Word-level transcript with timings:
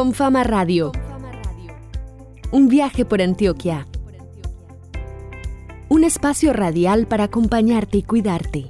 Con 0.00 0.14
Fama 0.14 0.44
Radio. 0.44 0.92
Un 2.52 2.68
viaje 2.68 3.04
por 3.04 3.20
Antioquia. 3.20 3.86
Un 5.90 6.04
espacio 6.04 6.54
radial 6.54 7.06
para 7.06 7.24
acompañarte 7.24 7.98
y 7.98 8.02
cuidarte. 8.02 8.64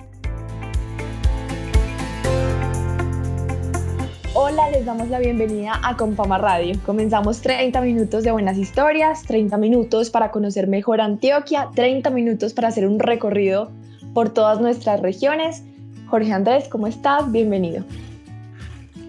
Hola, 4.35 4.71
les 4.71 4.85
damos 4.85 5.09
la 5.09 5.21
bienvenida 5.21 5.81
a 5.85 5.97
Confama 5.97 6.37
Radio. 6.37 6.75
Comenzamos 6.85 7.41
30 7.43 7.81
minutos 7.81 8.25
de 8.25 8.33
buenas 8.33 8.59
historias, 8.59 9.23
30 9.23 9.57
minutos 9.57 10.11
para 10.11 10.33
conocer 10.33 10.67
mejor 10.67 11.01
Antioquia, 11.01 11.69
30 11.77 12.11
minutos 12.11 12.55
para 12.55 12.67
hacer 12.67 12.89
un 12.89 12.99
recorrido 12.99 13.71
por 14.15 14.31
todas 14.31 14.61
nuestras 14.61 15.01
regiones. 15.01 15.63
Jorge 16.09 16.33
Andrés, 16.33 16.67
¿cómo 16.67 16.89
estás? 16.89 17.31
Bienvenido. 17.31 17.85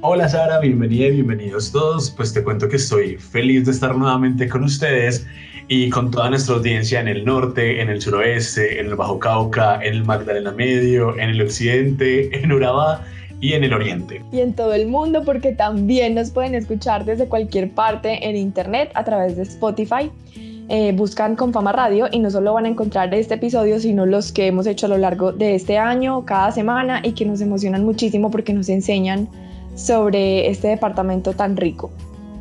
Hola 0.03 0.27
Sara, 0.27 0.59
bienvenida 0.59 1.05
y 1.05 1.11
bienvenidos 1.11 1.71
todos. 1.71 2.09
Pues 2.09 2.33
te 2.33 2.43
cuento 2.43 2.67
que 2.67 2.77
estoy 2.77 3.17
feliz 3.17 3.65
de 3.65 3.71
estar 3.71 3.95
nuevamente 3.95 4.49
con 4.49 4.63
ustedes 4.63 5.27
y 5.67 5.91
con 5.91 6.09
toda 6.09 6.27
nuestra 6.31 6.55
audiencia 6.55 6.99
en 6.99 7.07
el 7.07 7.23
norte, 7.23 7.79
en 7.79 7.87
el 7.87 8.01
suroeste, 8.01 8.79
en 8.79 8.87
el 8.87 8.95
Bajo 8.95 9.19
Cauca, 9.19 9.75
en 9.75 9.93
el 9.93 10.03
Magdalena 10.03 10.53
Medio, 10.53 11.15
en 11.19 11.29
el 11.29 11.39
occidente, 11.39 12.35
en 12.35 12.51
Urabá 12.51 13.03
y 13.41 13.53
en 13.53 13.63
el 13.63 13.73
oriente. 13.73 14.23
Y 14.31 14.39
en 14.39 14.55
todo 14.55 14.73
el 14.73 14.87
mundo 14.87 15.21
porque 15.23 15.51
también 15.51 16.15
nos 16.15 16.31
pueden 16.31 16.55
escuchar 16.55 17.05
desde 17.05 17.27
cualquier 17.27 17.69
parte 17.69 18.27
en 18.27 18.35
internet 18.35 18.89
a 18.95 19.03
través 19.03 19.37
de 19.37 19.43
Spotify. 19.43 20.09
Eh, 20.69 20.93
buscan 20.93 21.35
con 21.35 21.53
Fama 21.53 21.73
Radio 21.73 22.07
y 22.11 22.17
no 22.17 22.31
solo 22.31 22.53
van 22.53 22.65
a 22.65 22.69
encontrar 22.69 23.13
este 23.13 23.35
episodio, 23.35 23.79
sino 23.79 24.07
los 24.07 24.31
que 24.31 24.47
hemos 24.47 24.65
hecho 24.65 24.87
a 24.87 24.89
lo 24.89 24.97
largo 24.97 25.31
de 25.31 25.53
este 25.53 25.77
año, 25.77 26.25
cada 26.25 26.51
semana 26.51 27.01
y 27.03 27.11
que 27.11 27.23
nos 27.23 27.39
emocionan 27.39 27.85
muchísimo 27.85 28.31
porque 28.31 28.51
nos 28.51 28.67
enseñan 28.67 29.29
sobre 29.75 30.49
este 30.49 30.69
departamento 30.69 31.33
tan 31.33 31.57
rico. 31.57 31.91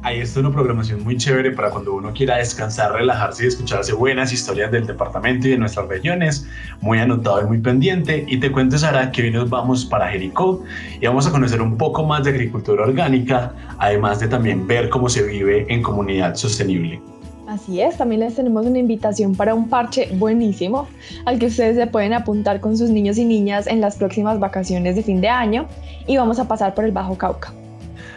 Ahí 0.02 0.20
está 0.20 0.40
una 0.40 0.50
programación 0.50 1.04
muy 1.04 1.18
chévere 1.18 1.50
para 1.50 1.70
cuando 1.70 1.92
uno 1.92 2.12
quiera 2.14 2.38
descansar, 2.38 2.92
relajarse 2.92 3.44
y 3.44 3.48
escucharse 3.48 3.92
buenas 3.92 4.32
historias 4.32 4.72
del 4.72 4.86
departamento 4.86 5.46
y 5.46 5.50
de 5.50 5.58
nuestras 5.58 5.88
regiones. 5.88 6.48
Muy 6.80 6.98
anotado 6.98 7.42
y 7.42 7.44
muy 7.44 7.58
pendiente. 7.58 8.24
Y 8.26 8.40
te 8.40 8.50
cuento, 8.50 8.78
Sara, 8.78 9.12
que 9.12 9.24
hoy 9.24 9.30
nos 9.30 9.50
vamos 9.50 9.84
para 9.84 10.08
Jericó 10.08 10.64
y 10.98 11.06
vamos 11.06 11.26
a 11.26 11.30
conocer 11.30 11.60
un 11.60 11.76
poco 11.76 12.02
más 12.06 12.24
de 12.24 12.30
agricultura 12.30 12.84
orgánica, 12.84 13.52
además 13.76 14.20
de 14.20 14.28
también 14.28 14.66
ver 14.66 14.88
cómo 14.88 15.10
se 15.10 15.22
vive 15.22 15.66
en 15.68 15.82
comunidad 15.82 16.34
sostenible. 16.34 17.02
Así 17.50 17.80
es, 17.80 17.96
también 17.96 18.20
les 18.20 18.36
tenemos 18.36 18.64
una 18.64 18.78
invitación 18.78 19.34
para 19.34 19.56
un 19.56 19.68
parche 19.68 20.08
buenísimo 20.14 20.86
al 21.24 21.40
que 21.40 21.46
ustedes 21.46 21.74
se 21.74 21.88
pueden 21.88 22.12
apuntar 22.12 22.60
con 22.60 22.78
sus 22.78 22.90
niños 22.90 23.18
y 23.18 23.24
niñas 23.24 23.66
en 23.66 23.80
las 23.80 23.96
próximas 23.96 24.38
vacaciones 24.38 24.94
de 24.94 25.02
fin 25.02 25.20
de 25.20 25.28
año 25.28 25.66
y 26.06 26.16
vamos 26.16 26.38
a 26.38 26.46
pasar 26.46 26.76
por 26.76 26.84
el 26.84 26.92
Bajo 26.92 27.18
Cauca. 27.18 27.52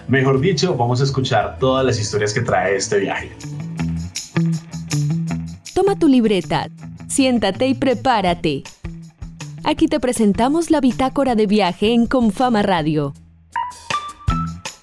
Mejor 0.07 0.39
dicho, 0.39 0.77
vamos 0.77 1.01
a 1.01 1.05
escuchar 1.05 1.57
todas 1.57 1.83
las 1.83 1.99
historias 1.99 2.31
que 2.31 2.41
trae 2.41 2.75
este 2.75 2.99
viaje. 2.99 3.31
Toma 5.73 5.97
tu 5.97 6.07
libreta, 6.07 6.67
siéntate 7.07 7.65
y 7.65 7.73
prepárate. 7.73 8.61
Aquí 9.63 9.87
te 9.87 9.99
presentamos 9.99 10.69
la 10.69 10.79
bitácora 10.79 11.33
de 11.33 11.47
viaje 11.47 11.91
en 11.91 12.05
Confama 12.05 12.61
Radio. 12.61 13.15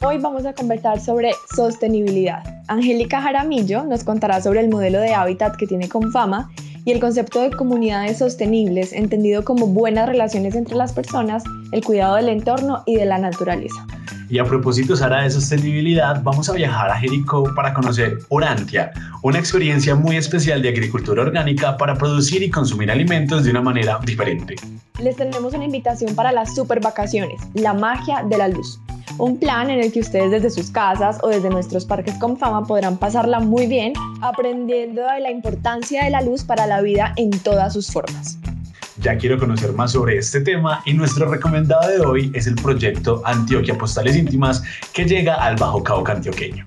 Hoy 0.00 0.18
vamos 0.18 0.44
a 0.44 0.52
conversar 0.54 1.00
sobre 1.00 1.30
sostenibilidad. 1.54 2.59
Angélica 2.70 3.20
Jaramillo 3.20 3.82
nos 3.82 4.04
contará 4.04 4.40
sobre 4.40 4.60
el 4.60 4.68
modelo 4.68 5.00
de 5.00 5.12
hábitat 5.12 5.56
que 5.56 5.66
tiene 5.66 5.88
Confama 5.88 6.52
y 6.84 6.92
el 6.92 7.00
concepto 7.00 7.42
de 7.42 7.50
comunidades 7.50 8.18
sostenibles, 8.18 8.92
entendido 8.92 9.44
como 9.44 9.66
buenas 9.66 10.08
relaciones 10.08 10.54
entre 10.54 10.76
las 10.76 10.92
personas, 10.92 11.42
el 11.72 11.84
cuidado 11.84 12.14
del 12.14 12.28
entorno 12.28 12.84
y 12.86 12.94
de 12.94 13.06
la 13.06 13.18
naturaleza. 13.18 13.84
Y 14.28 14.38
a 14.38 14.44
propósito, 14.44 14.94
Sara, 14.94 15.24
de 15.24 15.30
sostenibilidad, 15.30 16.22
vamos 16.22 16.48
a 16.48 16.52
viajar 16.52 16.90
a 16.90 16.96
Jericó 16.96 17.52
para 17.56 17.74
conocer 17.74 18.18
Orantia, 18.28 18.92
una 19.24 19.40
experiencia 19.40 19.96
muy 19.96 20.16
especial 20.16 20.62
de 20.62 20.68
agricultura 20.68 21.22
orgánica 21.22 21.76
para 21.76 21.96
producir 21.96 22.40
y 22.40 22.50
consumir 22.50 22.92
alimentos 22.92 23.42
de 23.42 23.50
una 23.50 23.62
manera 23.62 23.98
diferente. 24.06 24.54
Les 25.02 25.16
tenemos 25.16 25.54
una 25.54 25.64
invitación 25.64 26.14
para 26.14 26.30
las 26.30 26.54
super 26.54 26.78
vacaciones, 26.78 27.40
la 27.54 27.74
magia 27.74 28.22
de 28.22 28.38
la 28.38 28.46
luz 28.46 28.78
un 29.20 29.38
plan 29.38 29.70
en 29.70 29.80
el 29.80 29.92
que 29.92 30.00
ustedes 30.00 30.30
desde 30.30 30.50
sus 30.50 30.70
casas 30.70 31.18
o 31.22 31.28
desde 31.28 31.50
nuestros 31.50 31.84
parques 31.84 32.14
con 32.14 32.36
fama 32.36 32.64
podrán 32.66 32.96
pasarla 32.96 33.40
muy 33.40 33.66
bien 33.66 33.92
aprendiendo 34.20 35.02
de 35.02 35.20
la 35.20 35.30
importancia 35.30 36.04
de 36.04 36.10
la 36.10 36.22
luz 36.22 36.44
para 36.44 36.66
la 36.66 36.80
vida 36.80 37.12
en 37.16 37.30
todas 37.30 37.72
sus 37.72 37.90
formas. 37.90 38.38
Ya 39.02 39.16
quiero 39.16 39.38
conocer 39.38 39.72
más 39.72 39.92
sobre 39.92 40.18
este 40.18 40.40
tema 40.40 40.82
y 40.84 40.92
nuestro 40.92 41.30
recomendado 41.30 41.88
de 41.88 42.00
hoy 42.00 42.30
es 42.34 42.46
el 42.46 42.54
proyecto 42.56 43.22
Antioquia 43.24 43.76
Postales 43.78 44.16
Íntimas 44.16 44.62
que 44.92 45.04
llega 45.04 45.34
al 45.36 45.56
Bajo 45.56 45.82
Cauca 45.82 46.12
antioqueño. 46.12 46.66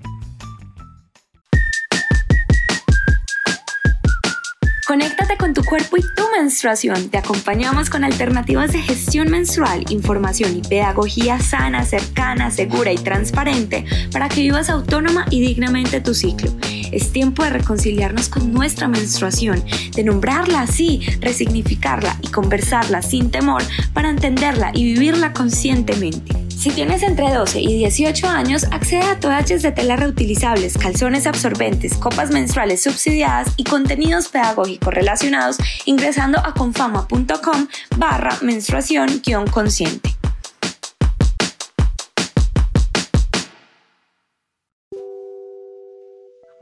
Con 5.39 5.53
tu 5.53 5.63
cuerpo 5.63 5.97
y 5.97 6.01
tu 6.01 6.23
menstruación. 6.37 7.09
Te 7.09 7.17
acompañamos 7.17 7.89
con 7.89 8.03
alternativas 8.03 8.71
de 8.71 8.81
gestión 8.81 9.29
menstrual, 9.29 9.83
información 9.89 10.55
y 10.55 10.61
pedagogía 10.61 11.39
sana, 11.39 11.83
cercana, 11.83 12.49
segura 12.49 12.93
y 12.93 12.97
transparente 12.97 13.83
para 14.11 14.29
que 14.29 14.41
vivas 14.41 14.69
autónoma 14.69 15.25
y 15.31 15.41
dignamente 15.41 15.99
tu 16.01 16.13
ciclo. 16.13 16.51
Es 16.91 17.11
tiempo 17.11 17.43
de 17.43 17.49
reconciliarnos 17.49 18.29
con 18.29 18.53
nuestra 18.53 18.87
menstruación, 18.87 19.63
de 19.95 20.03
nombrarla 20.03 20.61
así, 20.61 21.01
resignificarla 21.19 22.17
y 22.21 22.27
conversarla 22.27 23.01
sin 23.01 23.29
temor 23.31 23.63
para 23.93 24.09
entenderla 24.09 24.71
y 24.73 24.83
vivirla 24.83 25.33
conscientemente. 25.33 26.42
Si 26.63 26.69
tienes 26.69 27.03
entre 27.03 27.29
12 27.29 27.59
y 27.59 27.77
18 27.79 28.25
años, 28.25 28.63
accede 28.71 29.01
a 29.01 29.19
toallas 29.19 29.63
de 29.63 29.73
tela 29.73 29.97
reutilizables, 29.97 30.77
calzones 30.77 31.27
absorbentes, 31.27 31.97
copas 31.97 32.31
menstruales 32.31 32.81
subsidiadas 32.81 33.53
y 33.57 33.65
contenidos 33.65 34.29
pedagógicos 34.29 34.93
relacionados 34.93 35.57
ingresando 35.85 36.39
a 36.39 36.53
confama.com 36.53 37.67
barra 37.97 38.29
menstruación-consciente. 38.41 40.11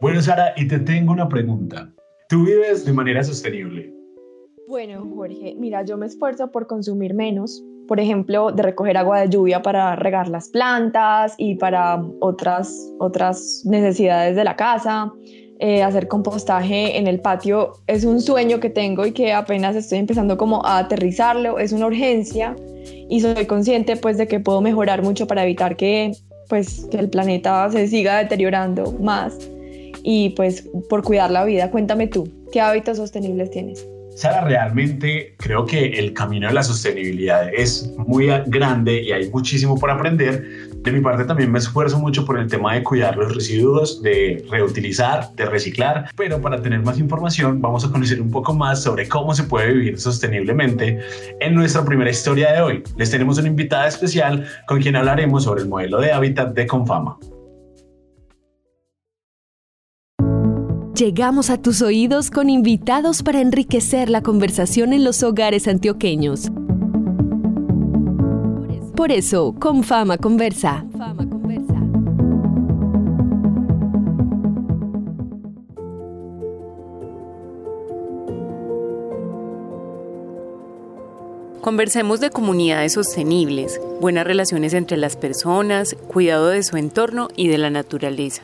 Bueno, 0.02 0.20
Sara, 0.24 0.54
y 0.58 0.68
te 0.68 0.80
tengo 0.80 1.14
una 1.14 1.30
pregunta. 1.30 1.94
¿Tú 2.28 2.46
vives 2.46 2.86
de 2.86 2.94
manera 2.94 3.24
sostenible? 3.24 3.94
Bueno, 4.68 5.08
Jorge, 5.16 5.54
mira, 5.60 5.86
yo 5.86 5.96
me 5.98 6.08
esfuerzo 6.08 6.50
por 6.50 6.66
consumir 6.66 7.14
menos, 7.14 7.64
por 7.92 8.00
ejemplo, 8.00 8.54
de 8.54 8.64
recoger 8.64 8.96
agua 8.96 9.20
de 9.20 9.28
lluvia 9.28 9.62
para 9.62 9.98
regar 9.98 10.30
las 10.30 10.48
plantas 10.48 11.34
y 11.38 11.56
para 11.56 12.02
otras, 12.22 12.90
otras 13.00 13.64
necesidades 13.66 14.38
de 14.38 14.46
la 14.46 14.56
casa. 14.56 15.12
Eh, 15.60 15.84
hacer 15.84 16.08
compostaje 16.08 16.98
en 16.98 17.08
el 17.08 17.20
patio 17.20 17.74
es 17.88 18.06
un 18.06 18.22
sueño 18.22 18.62
que 18.62 18.70
tengo 18.70 19.06
y 19.06 19.12
que 19.12 19.34
apenas 19.34 19.76
estoy 19.76 19.98
empezando 19.98 20.38
como 20.38 20.66
a 20.66 20.78
aterrizarlo, 20.78 21.60
es 21.60 21.74
una 21.74 21.88
urgencia 21.88 22.56
y 23.10 23.20
soy 23.20 23.46
consciente 23.46 23.98
pues 23.98 24.18
de 24.18 24.26
que 24.26 24.40
puedo 24.40 24.62
mejorar 24.62 25.04
mucho 25.04 25.28
para 25.28 25.44
evitar 25.44 25.76
que 25.76 26.14
pues 26.48 26.88
que 26.90 26.98
el 26.98 27.10
planeta 27.10 27.70
se 27.72 27.88
siga 27.88 28.20
deteriorando 28.20 28.94
más 29.02 29.38
y 30.02 30.30
pues 30.30 30.66
por 30.90 31.04
cuidar 31.04 31.30
la 31.30 31.44
vida. 31.44 31.70
Cuéntame 31.70 32.08
tú, 32.08 32.26
¿qué 32.54 32.62
hábitos 32.62 32.96
sostenibles 32.96 33.52
tienes? 33.52 33.86
Sara, 34.16 34.44
realmente 34.46 35.36
creo 35.38 35.66
que 35.66 36.00
el 36.00 36.14
camino 36.14 36.48
de 36.48 36.54
la 36.54 36.64
sostenibilidad 36.64 37.52
es 37.54 37.92
muy 37.98 38.28
grande 38.48 39.02
y 39.02 39.12
hay 39.12 39.30
muchísimo 39.30 39.78
por 39.80 39.90
aprender. 39.90 40.70
De 40.76 40.92
mi 40.92 41.00
parte 41.00 41.24
también 41.26 41.52
me 41.52 41.60
esfuerzo 41.60 41.98
mucho 42.00 42.26
por 42.26 42.38
el 42.38 42.48
tema 42.48 42.74
de 42.74 42.84
cuidar 42.84 43.16
los 43.16 43.34
residuos, 43.34 44.02
de 44.02 44.46
reutilizar, 44.50 45.34
de 45.36 45.46
reciclar, 45.46 46.10
pero 46.16 46.42
para 46.42 46.62
tener 46.62 46.82
más 46.82 47.00
información 47.00 47.62
vamos 47.62 47.86
a 47.86 47.92
conocer 47.92 48.22
un 48.22 48.32
poco 48.32 48.54
más 48.54 48.84
sobre 48.84 49.08
cómo 49.08 49.34
se 49.34 49.44
puede 49.44 49.74
vivir 49.74 50.00
sosteniblemente 50.00 51.00
en 51.40 51.56
nuestra 51.56 51.86
primera 51.86 52.10
historia 52.10 52.52
de 52.52 52.62
hoy. 52.62 52.84
Les 52.98 53.12
tenemos 53.12 53.38
una 53.38 53.48
invitada 53.48 53.88
especial 53.88 54.46
con 54.68 54.82
quien 54.82 54.96
hablaremos 54.96 55.44
sobre 55.46 55.62
el 55.62 55.70
modelo 55.70 56.02
de 56.02 56.12
hábitat 56.12 56.54
de 56.54 56.68
Confama. 56.68 57.18
Llegamos 61.02 61.50
a 61.50 61.60
tus 61.60 61.82
oídos 61.82 62.30
con 62.30 62.48
invitados 62.48 63.24
para 63.24 63.42
enriquecer 63.42 64.08
la 64.08 64.22
conversación 64.22 64.94
en 64.94 65.04
los 65.04 65.24
hogares 65.24 65.68
antioqueños. 65.68 66.52
Por 68.96 69.12
eso, 69.12 69.56
con 69.60 69.84
Fama 69.84 70.20
Conversa. 70.20 70.86
Conversemos 81.62 82.20
de 82.20 82.30
comunidades 82.30 82.94
sostenibles, 82.94 83.82
buenas 84.00 84.28
relaciones 84.28 84.76
entre 84.76 84.98
las 84.98 85.18
personas, 85.18 85.96
cuidado 86.08 86.50
de 86.50 86.62
su 86.62 86.78
entorno 86.78 87.30
y 87.36 87.48
de 87.48 87.58
la 87.58 87.72
naturaleza. 87.72 88.44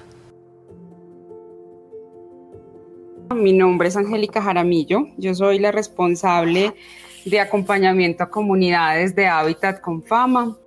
Mi 3.38 3.54
nombre 3.54 3.88
es 3.88 3.95
Angélica 3.95 4.42
Jaramillo, 4.42 5.10
yo 5.18 5.36
soy 5.36 5.60
la 5.60 5.72
responsable 5.72 6.74
de 7.24 7.39
acompañamiento 7.39 8.24
a 8.24 8.30
comunidades 8.30 9.16
de 9.16 9.28
hábitat 9.28 9.80
con 9.80 10.04
fama. 10.04 10.57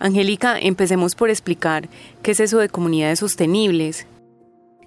Angélica, 0.00 0.58
empecemos 0.58 1.14
por 1.14 1.30
explicar 1.30 1.88
qué 2.22 2.32
es 2.32 2.40
eso 2.40 2.58
de 2.58 2.68
comunidades 2.68 3.20
sostenibles. 3.20 4.06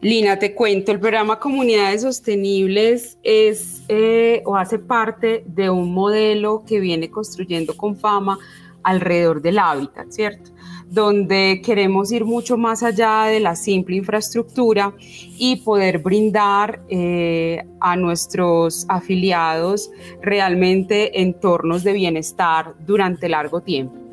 Lina, 0.01 0.37
te 0.37 0.53
cuento, 0.53 0.91
el 0.91 0.99
programa 0.99 1.39
Comunidades 1.39 2.01
Sostenibles 2.01 3.17
es 3.23 3.83
eh, 3.87 4.41
o 4.45 4.57
hace 4.57 4.77
parte 4.77 5.45
de 5.47 5.69
un 5.69 5.93
modelo 5.93 6.65
que 6.67 6.81
viene 6.81 7.09
construyendo 7.09 7.77
con 7.77 7.95
fama 7.95 8.37
alrededor 8.83 9.41
del 9.41 9.59
hábitat, 9.59 10.11
¿cierto? 10.11 10.51
Donde 10.89 11.61
queremos 11.63 12.11
ir 12.11 12.25
mucho 12.25 12.57
más 12.57 12.83
allá 12.83 13.25
de 13.25 13.39
la 13.39 13.55
simple 13.55 13.95
infraestructura 13.95 14.93
y 15.37 15.57
poder 15.57 15.99
brindar 15.99 16.81
eh, 16.89 17.65
a 17.79 17.95
nuestros 17.95 18.85
afiliados 18.89 19.89
realmente 20.21 21.21
entornos 21.21 21.83
de 21.83 21.93
bienestar 21.93 22.75
durante 22.85 23.29
largo 23.29 23.61
tiempo. 23.61 24.03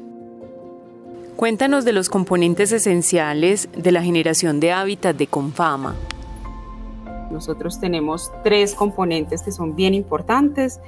Cuéntanos 1.36 1.86
de 1.86 1.92
los 1.92 2.10
componentes 2.10 2.70
esenciales 2.70 3.70
de 3.74 3.92
la 3.92 4.02
generación 4.02 4.60
de 4.60 4.72
hábitat 4.72 5.16
de 5.16 5.26
Confama. 5.26 5.96
Nosotros 7.30 7.80
tenemos 7.80 8.30
tres 8.42 8.74
componentes 8.74 9.42
que 9.42 9.52
son 9.52 9.74
bien 9.74 9.94
importantes. 9.94 10.80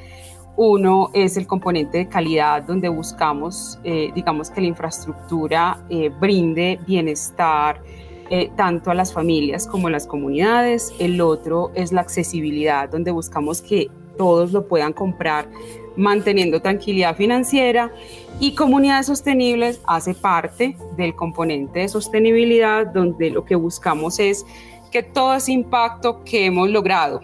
Uno 0.56 1.10
es 1.14 1.37
el 1.37 1.46
componente 1.46 1.99
de 1.99 2.08
calidad, 2.08 2.62
donde 2.62 2.88
buscamos, 2.88 3.78
eh, 3.84 4.12
digamos, 4.14 4.50
que 4.50 4.60
la 4.60 4.66
infraestructura 4.66 5.82
eh, 5.88 6.10
brinde 6.10 6.78
bienestar 6.87 7.82
eh, 8.28 8.50
tanto 8.56 8.90
a 8.90 8.94
las 8.94 9.12
familias 9.12 9.66
como 9.66 9.88
a 9.88 9.90
las 9.90 10.06
comunidades. 10.06 10.93
El 10.99 11.20
otro 11.20 11.70
es 11.75 11.90
la 11.90 12.02
accesibilidad, 12.02 12.88
donde 12.88 13.10
buscamos 13.10 13.62
que 13.62 13.90
todos 14.19 14.52
lo 14.52 14.69
puedan 14.69 14.93
comprar 14.93 15.49
manteniendo 15.96 16.60
tranquilidad 16.60 17.16
financiera 17.16 17.90
y 18.40 18.55
comunidades 18.55 19.06
sostenibles 19.06 19.81
hace 19.87 20.14
parte 20.14 20.76
del 20.96 21.14
componente 21.14 21.81
de 21.81 21.88
sostenibilidad 21.88 22.87
donde 22.87 23.31
lo 23.31 23.44
que 23.44 23.55
buscamos 23.55 24.19
es 24.19 24.44
que 24.90 25.02
todo 25.02 25.34
ese 25.34 25.52
impacto 25.52 26.22
que 26.25 26.46
hemos 26.46 26.70
logrado 26.70 27.20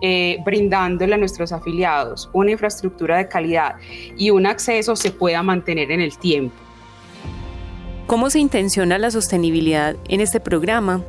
eh, 0.00 0.38
brindándole 0.44 1.14
a 1.14 1.18
nuestros 1.18 1.52
afiliados 1.52 2.30
una 2.32 2.52
infraestructura 2.52 3.16
de 3.16 3.28
calidad 3.28 3.76
y 4.16 4.30
un 4.30 4.46
acceso 4.46 4.94
se 4.96 5.10
pueda 5.10 5.42
mantener 5.42 5.90
en 5.90 6.00
el 6.00 6.16
tiempo. 6.18 6.56
¿Cómo 8.06 8.30
se 8.30 8.38
intenciona 8.38 8.96
la 8.98 9.10
sostenibilidad 9.10 9.96
en 10.08 10.20
este 10.20 10.40
programa? 10.40 11.04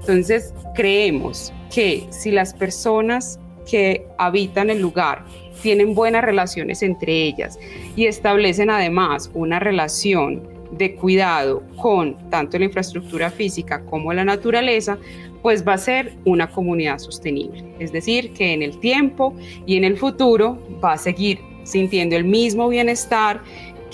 Entonces, 0.00 0.54
creemos 0.74 1.52
que 1.74 2.06
si 2.10 2.30
las 2.30 2.54
personas 2.54 3.40
que 3.68 4.06
habitan 4.18 4.70
el 4.70 4.80
lugar 4.80 5.24
tienen 5.62 5.94
buenas 5.94 6.22
relaciones 6.22 6.82
entre 6.82 7.24
ellas 7.24 7.58
y 7.96 8.06
establecen 8.06 8.70
además 8.70 9.30
una 9.34 9.58
relación 9.58 10.48
de 10.70 10.94
cuidado 10.94 11.62
con 11.76 12.16
tanto 12.30 12.58
la 12.58 12.66
infraestructura 12.66 13.30
física 13.30 13.84
como 13.84 14.12
la 14.12 14.24
naturaleza, 14.24 14.98
pues 15.46 15.64
va 15.64 15.74
a 15.74 15.78
ser 15.78 16.16
una 16.24 16.50
comunidad 16.50 16.98
sostenible. 16.98 17.64
Es 17.78 17.92
decir, 17.92 18.32
que 18.32 18.52
en 18.52 18.62
el 18.62 18.80
tiempo 18.80 19.32
y 19.64 19.76
en 19.76 19.84
el 19.84 19.96
futuro 19.96 20.58
va 20.84 20.94
a 20.94 20.98
seguir 20.98 21.38
sintiendo 21.62 22.16
el 22.16 22.24
mismo 22.24 22.68
bienestar 22.68 23.40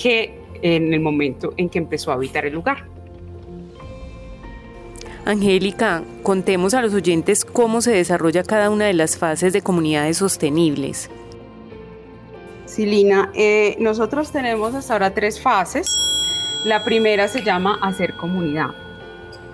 que 0.03 0.35
en 0.63 0.95
el 0.95 1.01
momento 1.01 1.53
en 1.59 1.69
que 1.69 1.77
empezó 1.77 2.11
a 2.11 2.15
habitar 2.15 2.47
el 2.47 2.55
lugar. 2.55 2.87
Angélica, 5.27 6.03
contemos 6.23 6.73
a 6.73 6.81
los 6.81 6.95
oyentes 6.95 7.45
cómo 7.45 7.83
se 7.83 7.91
desarrolla 7.91 8.45
cada 8.45 8.71
una 8.71 8.87
de 8.87 8.95
las 8.95 9.19
fases 9.19 9.53
de 9.53 9.61
comunidades 9.61 10.17
sostenibles. 10.17 11.11
Silina, 12.65 13.31
eh, 13.35 13.77
nosotros 13.79 14.33
tenemos 14.33 14.75
hasta 14.75 14.95
ahora 14.95 15.13
tres 15.13 15.39
fases. 15.39 15.87
La 16.65 16.83
primera 16.83 17.29
se 17.29 17.43
llama 17.43 17.79
hacer 17.83 18.15
comunidad. 18.15 18.82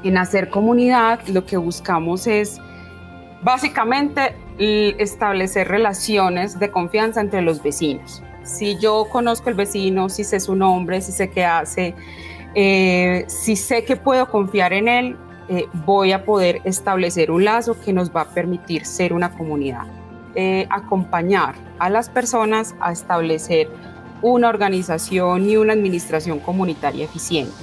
En 0.02 0.16
hacer 0.16 0.50
comunidad 0.50 1.20
lo 1.28 1.44
que 1.44 1.56
buscamos 1.56 2.26
es 2.26 2.60
básicamente 3.42 4.34
establecer 4.58 5.68
relaciones 5.68 6.58
de 6.58 6.70
confianza 6.70 7.20
entre 7.20 7.42
los 7.42 7.62
vecinos. 7.62 8.22
Si 8.42 8.78
yo 8.78 9.06
conozco 9.10 9.48
al 9.50 9.54
vecino, 9.54 10.08
si 10.08 10.24
sé 10.24 10.40
su 10.40 10.56
nombre, 10.56 11.00
si 11.00 11.12
sé 11.12 11.30
qué 11.30 11.44
hace, 11.44 11.94
eh, 12.54 13.24
si 13.28 13.56
sé 13.56 13.84
que 13.84 13.96
puedo 13.96 14.28
confiar 14.30 14.72
en 14.72 14.88
él, 14.88 15.16
eh, 15.48 15.66
voy 15.86 16.12
a 16.12 16.24
poder 16.24 16.60
establecer 16.64 17.30
un 17.30 17.44
lazo 17.44 17.76
que 17.80 17.92
nos 17.92 18.14
va 18.14 18.22
a 18.22 18.28
permitir 18.28 18.84
ser 18.84 19.12
una 19.12 19.36
comunidad. 19.36 19.86
Eh, 20.34 20.66
acompañar 20.70 21.54
a 21.78 21.88
las 21.88 22.08
personas 22.08 22.74
a 22.80 22.92
establecer 22.92 23.68
una 24.22 24.48
organización 24.48 25.48
y 25.48 25.56
una 25.56 25.72
administración 25.72 26.38
comunitaria 26.38 27.04
eficiente. 27.04 27.54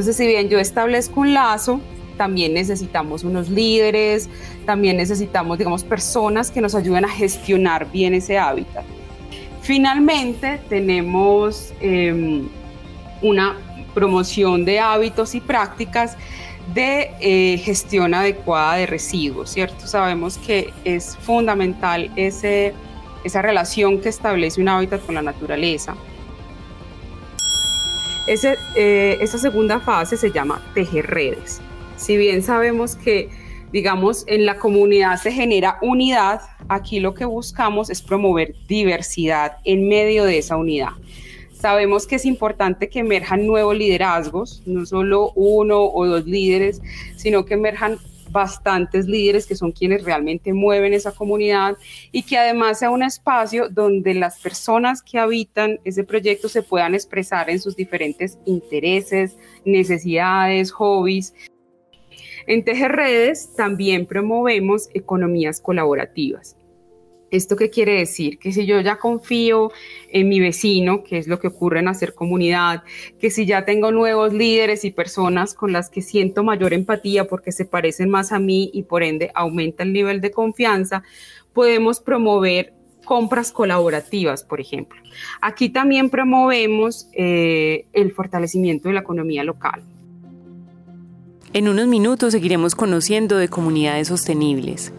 Entonces, 0.00 0.16
si 0.16 0.26
bien 0.26 0.48
yo 0.48 0.58
establezco 0.58 1.20
un 1.20 1.34
lazo, 1.34 1.78
también 2.16 2.54
necesitamos 2.54 3.22
unos 3.22 3.50
líderes, 3.50 4.30
también 4.64 4.96
necesitamos, 4.96 5.58
digamos, 5.58 5.84
personas 5.84 6.50
que 6.50 6.62
nos 6.62 6.74
ayuden 6.74 7.04
a 7.04 7.08
gestionar 7.10 7.92
bien 7.92 8.14
ese 8.14 8.38
hábitat. 8.38 8.82
Finalmente, 9.60 10.58
tenemos 10.70 11.74
em, 11.82 12.48
una 13.20 13.58
promoción 13.92 14.64
de 14.64 14.80
hábitos 14.80 15.34
y 15.34 15.42
prácticas 15.42 16.16
de 16.72 17.10
eh, 17.20 17.58
gestión 17.58 18.14
adecuada 18.14 18.76
de 18.76 18.86
residuos, 18.86 19.50
¿cierto? 19.50 19.86
Sabemos 19.86 20.38
que 20.38 20.72
es 20.86 21.14
fundamental 21.18 22.10
ese, 22.16 22.72
esa 23.22 23.42
relación 23.42 24.00
que 24.00 24.08
establece 24.08 24.62
un 24.62 24.68
hábitat 24.70 25.04
con 25.04 25.14
la 25.14 25.20
naturaleza. 25.20 25.94
Eh, 28.26 29.18
esa 29.20 29.38
segunda 29.38 29.80
fase 29.80 30.16
se 30.16 30.30
llama 30.30 30.62
tejer 30.74 31.06
redes. 31.06 31.60
Si 31.96 32.16
bien 32.16 32.42
sabemos 32.42 32.96
que, 32.96 33.28
digamos, 33.72 34.24
en 34.26 34.46
la 34.46 34.58
comunidad 34.58 35.20
se 35.20 35.32
genera 35.32 35.78
unidad, 35.82 36.40
aquí 36.68 37.00
lo 37.00 37.14
que 37.14 37.24
buscamos 37.24 37.90
es 37.90 38.02
promover 38.02 38.54
diversidad 38.68 39.58
en 39.64 39.88
medio 39.88 40.24
de 40.24 40.38
esa 40.38 40.56
unidad. 40.56 40.92
Sabemos 41.52 42.06
que 42.06 42.16
es 42.16 42.24
importante 42.24 42.88
que 42.88 43.00
emerjan 43.00 43.46
nuevos 43.46 43.76
liderazgos, 43.76 44.62
no 44.64 44.86
solo 44.86 45.32
uno 45.34 45.82
o 45.82 46.06
dos 46.06 46.24
líderes, 46.24 46.80
sino 47.16 47.44
que 47.44 47.54
emerjan 47.54 47.98
bastantes 48.30 49.06
líderes 49.06 49.46
que 49.46 49.56
son 49.56 49.72
quienes 49.72 50.04
realmente 50.04 50.52
mueven 50.52 50.92
esa 50.92 51.12
comunidad 51.12 51.76
y 52.12 52.22
que 52.22 52.38
además 52.38 52.78
sea 52.78 52.90
un 52.90 53.02
espacio 53.02 53.68
donde 53.68 54.14
las 54.14 54.40
personas 54.40 55.02
que 55.02 55.18
habitan 55.18 55.78
ese 55.84 56.04
proyecto 56.04 56.48
se 56.48 56.62
puedan 56.62 56.94
expresar 56.94 57.50
en 57.50 57.60
sus 57.60 57.76
diferentes 57.76 58.38
intereses, 58.46 59.36
necesidades, 59.64 60.70
hobbies. 60.72 61.34
En 62.46 62.64
Tejer 62.64 62.92
Redes 62.92 63.54
también 63.56 64.06
promovemos 64.06 64.88
economías 64.94 65.60
colaborativas. 65.60 66.56
¿Esto 67.30 67.56
qué 67.56 67.70
quiere 67.70 67.98
decir? 67.98 68.38
Que 68.38 68.52
si 68.52 68.66
yo 68.66 68.80
ya 68.80 68.96
confío 68.96 69.70
en 70.10 70.28
mi 70.28 70.40
vecino, 70.40 71.04
que 71.04 71.18
es 71.18 71.28
lo 71.28 71.38
que 71.38 71.48
ocurre 71.48 71.78
en 71.78 71.88
hacer 71.88 72.14
comunidad, 72.14 72.82
que 73.20 73.30
si 73.30 73.46
ya 73.46 73.64
tengo 73.64 73.92
nuevos 73.92 74.32
líderes 74.32 74.84
y 74.84 74.90
personas 74.90 75.54
con 75.54 75.72
las 75.72 75.90
que 75.90 76.02
siento 76.02 76.42
mayor 76.42 76.72
empatía 76.72 77.28
porque 77.28 77.52
se 77.52 77.64
parecen 77.64 78.10
más 78.10 78.32
a 78.32 78.38
mí 78.38 78.70
y 78.72 78.82
por 78.82 79.02
ende 79.02 79.30
aumenta 79.34 79.84
el 79.84 79.92
nivel 79.92 80.20
de 80.20 80.32
confianza, 80.32 81.02
podemos 81.52 82.00
promover 82.00 82.74
compras 83.04 83.52
colaborativas, 83.52 84.42
por 84.42 84.60
ejemplo. 84.60 85.00
Aquí 85.40 85.68
también 85.68 86.10
promovemos 86.10 87.08
eh, 87.12 87.86
el 87.92 88.12
fortalecimiento 88.12 88.88
de 88.88 88.94
la 88.94 89.00
economía 89.00 89.44
local. 89.44 89.82
En 91.52 91.68
unos 91.68 91.88
minutos 91.88 92.32
seguiremos 92.32 92.76
conociendo 92.76 93.36
de 93.36 93.48
comunidades 93.48 94.08
sostenibles. 94.08 94.92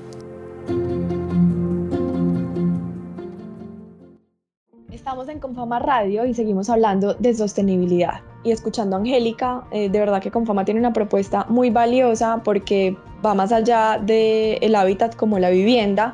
Estamos 5.01 5.27
en 5.29 5.39
Confama 5.39 5.79
Radio 5.79 6.27
y 6.27 6.35
seguimos 6.35 6.69
hablando 6.69 7.15
de 7.15 7.33
sostenibilidad. 7.33 8.21
Y 8.43 8.51
escuchando 8.51 8.95
a 8.95 8.99
Angélica, 8.99 9.63
eh, 9.71 9.89
de 9.89 9.99
verdad 9.99 10.21
que 10.21 10.29
Confama 10.29 10.63
tiene 10.63 10.79
una 10.79 10.93
propuesta 10.93 11.47
muy 11.49 11.71
valiosa 11.71 12.41
porque 12.43 12.95
va 13.25 13.33
más 13.33 13.51
allá 13.51 13.99
del 13.99 14.75
hábitat 14.75 15.15
como 15.15 15.39
la 15.39 15.49
vivienda 15.49 16.13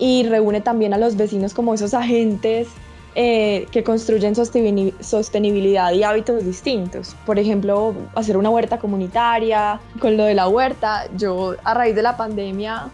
y 0.00 0.24
reúne 0.24 0.60
también 0.60 0.92
a 0.94 0.98
los 0.98 1.14
vecinos 1.14 1.54
como 1.54 1.74
esos 1.74 1.94
agentes 1.94 2.66
eh, 3.14 3.68
que 3.70 3.84
construyen 3.84 4.34
sostenibilidad 4.34 5.92
y 5.92 6.02
hábitos 6.02 6.44
distintos. 6.44 7.14
Por 7.24 7.38
ejemplo, 7.38 7.94
hacer 8.16 8.36
una 8.36 8.50
huerta 8.50 8.80
comunitaria. 8.80 9.78
Con 10.00 10.16
lo 10.16 10.24
de 10.24 10.34
la 10.34 10.48
huerta, 10.48 11.04
yo 11.16 11.54
a 11.62 11.72
raíz 11.72 11.94
de 11.94 12.02
la 12.02 12.16
pandemia 12.16 12.90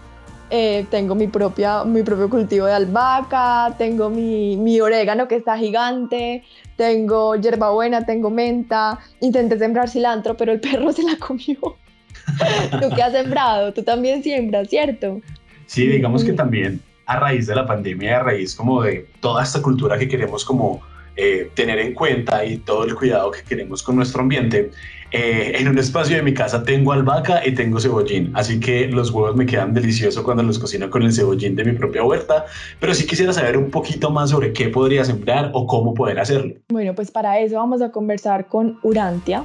eh, 0.51 0.87
tengo 0.91 1.15
mi, 1.15 1.29
propia, 1.29 1.85
mi 1.85 2.03
propio 2.03 2.29
cultivo 2.29 2.67
de 2.67 2.73
albahaca, 2.73 3.75
tengo 3.79 4.11
mi, 4.11 4.57
mi 4.57 4.81
orégano 4.81 5.29
que 5.29 5.37
está 5.37 5.57
gigante, 5.57 6.45
tengo 6.77 7.37
hierbabuena, 7.37 8.05
tengo 8.05 8.31
menta, 8.31 8.99
intenté 9.21 9.59
sembrar 9.59 9.89
cilantro, 9.89 10.37
pero 10.37 10.53
el 10.53 10.61
perro 10.67 10.93
se 10.93 11.05
la 11.05 11.17
comió. 11.17 11.59
¿Tú 11.61 12.95
qué 12.95 13.03
has 13.03 13.13
sembrado? 13.13 13.73
Tú 13.73 13.83
también 13.83 14.23
siembras, 14.23 14.69
¿cierto? 14.69 15.21
Sí, 15.67 15.87
digamos 15.87 16.25
que 16.25 16.33
también 16.33 16.81
a 17.07 17.19
raíz 17.19 17.47
de 17.47 17.55
la 17.55 17.67
pandemia, 17.67 18.21
a 18.21 18.23
raíz 18.23 18.55
como 18.55 18.83
de 18.83 19.07
toda 19.21 19.43
esta 19.43 19.63
cultura 19.63 19.99
que 19.99 20.09
queremos 20.09 20.45
como 20.45 20.83
eh, 21.17 21.51
tener 21.55 21.79
en 21.79 21.93
cuenta 21.93 22.45
y 22.45 22.59
todo 22.59 22.85
el 22.85 22.95
cuidado 22.95 23.31
que 23.31 23.43
queremos 23.43 23.83
con 23.83 23.97
nuestro 23.97 24.23
ambiente, 24.23 24.71
eh, 25.13 25.53
en 25.57 25.69
un 25.69 25.79
espacio 25.79 26.17
de 26.17 26.23
mi 26.23 26.33
casa 26.35 26.63
tengo 26.63 26.93
albahaca 26.93 27.47
y 27.47 27.53
tengo 27.55 27.81
cebollín, 27.81 28.31
así 28.35 28.61
que 28.61 28.87
los 28.87 29.11
huevos 29.11 29.35
me 29.37 29.47
quedan 29.47 29.75
deliciosos 29.75 30.23
cuando 30.23 30.43
los 30.43 30.59
cocino 30.59 30.89
con 30.89 31.03
el 31.03 31.13
cebollín 31.13 31.57
de 31.57 31.65
mi 31.65 31.73
propia 31.73 32.05
huerta, 32.05 32.47
pero 32.79 32.95
sí 32.95 33.07
quisiera 33.07 33.33
saber 33.33 33.57
un 33.57 33.71
poquito 33.71 34.11
más 34.11 34.31
sobre 34.31 34.53
qué 34.53 34.69
podría 34.69 35.05
sembrar 35.05 35.51
o 35.53 35.67
cómo 35.67 35.95
poder 35.95 36.21
hacerlo. 36.21 36.55
Bueno, 36.69 36.95
pues 36.95 37.11
para 37.11 37.41
eso 37.41 37.57
vamos 37.57 37.83
a 37.83 37.91
conversar 37.91 38.47
con 38.47 38.79
Urantia, 38.83 39.45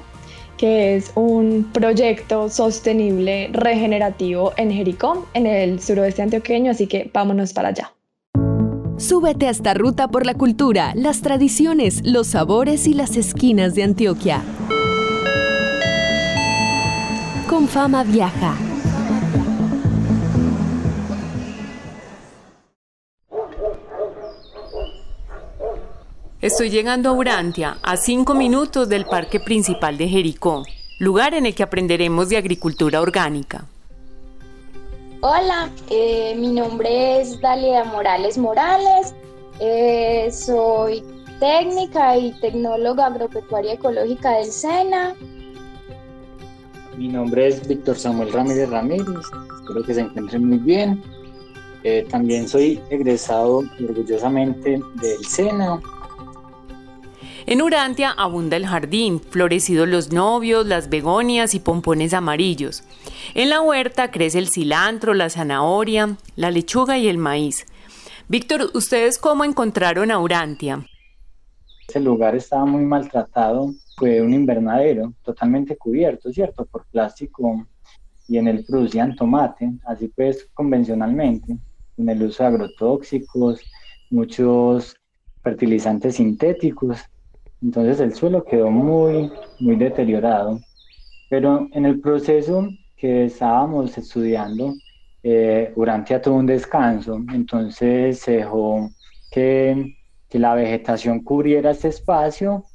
que 0.57 0.95
es 0.95 1.11
un 1.15 1.69
proyecto 1.73 2.49
sostenible 2.49 3.49
regenerativo 3.51 4.53
en 4.57 4.71
Jericó, 4.71 5.27
en 5.33 5.47
el 5.47 5.81
suroeste 5.81 6.21
antioqueño, 6.21 6.71
así 6.71 6.87
que 6.87 7.09
vámonos 7.13 7.53
para 7.53 7.69
allá. 7.69 7.91
Súbete 8.97 9.47
a 9.47 9.49
esta 9.49 9.73
ruta 9.73 10.07
por 10.07 10.25
la 10.25 10.35
cultura, 10.35 10.93
las 10.95 11.21
tradiciones, 11.21 12.01
los 12.05 12.27
sabores 12.27 12.87
y 12.87 12.93
las 12.93 13.17
esquinas 13.17 13.75
de 13.75 13.83
Antioquia. 13.83 14.41
Fama 17.67 18.03
viaja. 18.03 18.55
Estoy 26.41 26.69
llegando 26.69 27.09
a 27.09 27.13
Urantia, 27.13 27.77
a 27.81 27.97
cinco 27.97 28.35
minutos 28.35 28.87
del 28.87 29.05
parque 29.05 29.39
principal 29.39 29.97
de 29.97 30.07
Jericó, 30.07 30.63
lugar 30.99 31.33
en 31.33 31.47
el 31.47 31.55
que 31.55 31.63
aprenderemos 31.63 32.29
de 32.29 32.37
agricultura 32.37 33.01
orgánica. 33.01 33.65
Hola, 35.21 35.69
eh, 35.89 36.35
mi 36.37 36.49
nombre 36.49 37.19
es 37.19 37.41
Dalia 37.41 37.83
Morales 37.85 38.37
Morales, 38.37 39.15
eh, 39.59 40.29
soy 40.31 41.03
técnica 41.39 42.17
y 42.17 42.31
tecnóloga 42.39 43.07
agropecuaria 43.07 43.73
ecológica 43.73 44.37
del 44.37 44.51
SENA. 44.51 45.15
Mi 46.97 47.07
nombre 47.07 47.47
es 47.47 47.67
Víctor 47.67 47.97
Samuel 47.97 48.31
Ramírez 48.31 48.69
Ramírez, 48.69 49.07
espero 49.61 49.83
que 49.83 49.93
se 49.93 50.01
encuentren 50.01 50.47
muy 50.47 50.57
bien. 50.59 51.01
Eh, 51.83 52.05
también 52.09 52.47
soy 52.47 52.81
egresado 52.89 53.63
orgullosamente 53.79 54.81
del 55.01 55.25
SENA 55.25 55.79
en 57.47 57.61
Urantia 57.61 58.09
abunda 58.09 58.57
el 58.57 58.65
jardín, 58.65 59.19
florecidos 59.19 59.87
los 59.87 60.11
novios, 60.11 60.65
las 60.65 60.89
begonias 60.89 61.53
y 61.53 61.59
pompones 61.59 62.15
amarillos. 62.15 62.83
En 63.35 63.51
la 63.51 63.61
huerta 63.61 64.09
crece 64.09 64.39
el 64.39 64.49
cilantro, 64.49 65.13
la 65.13 65.29
zanahoria, 65.29 66.17
la 66.35 66.49
lechuga 66.49 66.97
y 66.97 67.07
el 67.07 67.19
maíz. 67.19 67.67
Víctor, 68.27 68.71
¿ustedes 68.73 69.19
cómo 69.19 69.43
encontraron 69.43 70.09
a 70.09 70.17
Urantia? 70.17 70.87
Ese 71.87 71.99
lugar 71.99 72.35
estaba 72.35 72.65
muy 72.65 72.83
maltratado, 72.83 73.71
fue 73.95 74.21
un 74.21 74.33
invernadero 74.33 75.13
totalmente 75.23 75.77
cubierto, 75.77 76.31
¿cierto? 76.31 76.65
Por 76.65 76.85
plástico 76.87 77.65
y 78.27 78.37
en 78.37 78.47
él 78.47 78.65
producían 78.67 79.15
tomate, 79.15 79.71
así 79.85 80.07
pues 80.09 80.49
convencionalmente, 80.53 81.57
con 81.95 82.09
el 82.09 82.23
uso 82.23 82.43
de 82.43 82.49
agrotóxicos, 82.49 83.61
muchos 84.09 84.95
fertilizantes 85.41 86.15
sintéticos 86.15 86.97
entonces 87.65 87.99
el 87.99 88.13
suelo 88.13 88.43
quedó 88.43 88.69
muy, 88.69 89.31
muy 89.59 89.75
deteriorado. 89.75 90.59
Pero 91.29 91.67
en 91.71 91.85
el 91.85 91.99
proceso 91.99 92.69
que 92.95 93.25
estábamos 93.25 93.97
estudiando, 93.97 94.73
eh, 95.23 95.73
Urantia 95.75 96.21
tuvo 96.21 96.35
un 96.35 96.45
descanso, 96.45 97.19
entonces 97.33 98.19
se 98.19 98.33
dejó 98.33 98.91
que, 99.31 99.95
que 100.29 100.37
la 100.37 100.53
vegetación 100.53 101.23
cubriera 101.23 101.71
este 101.71 101.87
espacio 101.87 102.65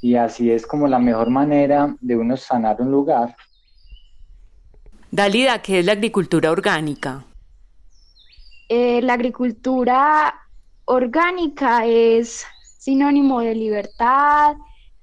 y 0.00 0.14
así 0.14 0.50
es 0.50 0.66
como 0.66 0.86
la 0.86 0.98
mejor 0.98 1.30
manera 1.30 1.94
de 2.00 2.16
uno 2.16 2.36
sanar 2.36 2.80
un 2.80 2.90
lugar. 2.90 3.36
Dalida, 5.10 5.60
¿qué 5.62 5.80
es 5.80 5.86
la 5.86 5.92
agricultura 5.92 6.50
orgánica? 6.50 7.24
Eh, 8.68 9.00
la 9.02 9.14
agricultura 9.14 10.34
orgánica 10.84 11.86
es 11.86 12.46
sinónimo 12.78 13.40
de 13.40 13.54
libertad, 13.54 14.56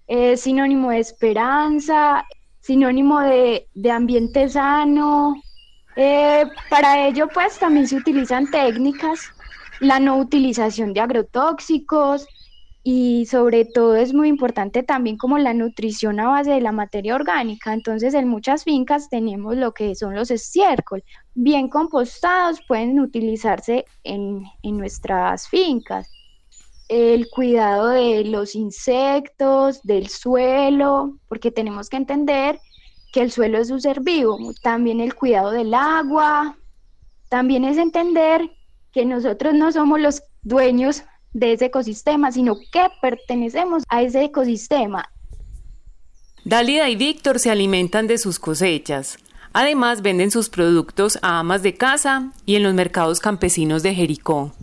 es 0.07 0.41
sinónimo 0.41 0.91
de 0.91 0.99
esperanza, 0.99 2.23
sinónimo 2.59 3.19
de, 3.21 3.67
ambiente 3.91 4.47
sano. 4.49 5.35
Eh, 5.95 6.45
para 6.69 7.07
ello, 7.07 7.27
pues 7.33 7.57
también 7.57 7.87
se 7.87 7.95
utilizan 7.95 8.49
técnicas, 8.51 9.31
la 9.79 9.99
no 9.99 10.17
utilización 10.17 10.93
de 10.93 11.01
agrotóxicos 11.01 12.27
y 12.87 13.25
sobre 13.25 13.65
todo 13.65 13.95
es 13.95 14.13
muy 14.13 14.29
importante 14.29 14.83
también 14.83 15.17
como 15.17 15.39
la 15.39 15.55
nutrición 15.55 16.19
a 16.19 16.27
base 16.27 16.51
de 16.51 16.61
la 16.61 16.71
materia 16.71 17.15
orgánica. 17.15 17.73
Entonces, 17.73 18.13
en 18.13 18.27
muchas 18.27 18.63
fincas 18.63 19.09
tenemos 19.09 19.57
lo 19.57 19.73
que 19.73 19.95
son 19.95 20.13
los 20.13 20.29
estiércol. 20.29 21.03
Bien 21.33 21.67
compostados 21.67 22.61
pueden 22.67 22.99
utilizarse 22.99 23.85
en, 24.03 24.43
en 24.61 24.77
nuestras 24.77 25.47
fincas 25.47 26.11
el 26.87 27.27
cuidado 27.31 27.87
de 27.87 28.23
los 28.23 28.53
insectos, 28.53 29.81
del 29.81 30.07
suelo, 30.07 31.17
porque 31.27 31.49
tenemos 31.49 31.89
que 31.89 31.97
entender 31.97 32.59
que 33.11 33.21
el 33.21 33.31
suelo 33.31 33.57
es 33.57 33.71
un 33.71 33.81
ser 33.81 34.01
vivo, 34.01 34.37
también 34.61 35.01
el 35.01 35.15
cuidado 35.15 35.49
del 35.49 35.73
agua, 35.73 36.55
también 37.29 37.65
es 37.65 37.79
entender 37.79 38.47
que 38.91 39.05
nosotros 39.05 39.55
no 39.55 39.71
somos 39.71 39.99
los 39.99 40.21
dueños 40.43 41.03
de 41.35 41.51
ese 41.51 41.65
ecosistema, 41.65 42.31
sino 42.31 42.55
que 42.55 42.87
pertenecemos 43.01 43.83
a 43.89 44.01
ese 44.01 44.23
ecosistema. 44.23 45.11
Dalida 46.45 46.89
y 46.89 46.95
Víctor 46.95 47.39
se 47.39 47.51
alimentan 47.51 48.07
de 48.07 48.17
sus 48.17 48.39
cosechas. 48.39 49.17
Además, 49.51 50.01
venden 50.01 50.31
sus 50.31 50.49
productos 50.49 51.19
a 51.21 51.39
amas 51.39 51.61
de 51.61 51.73
casa 51.73 52.31
y 52.45 52.55
en 52.55 52.63
los 52.63 52.73
mercados 52.73 53.19
campesinos 53.19 53.83
de 53.83 53.93
Jericó. 53.93 54.53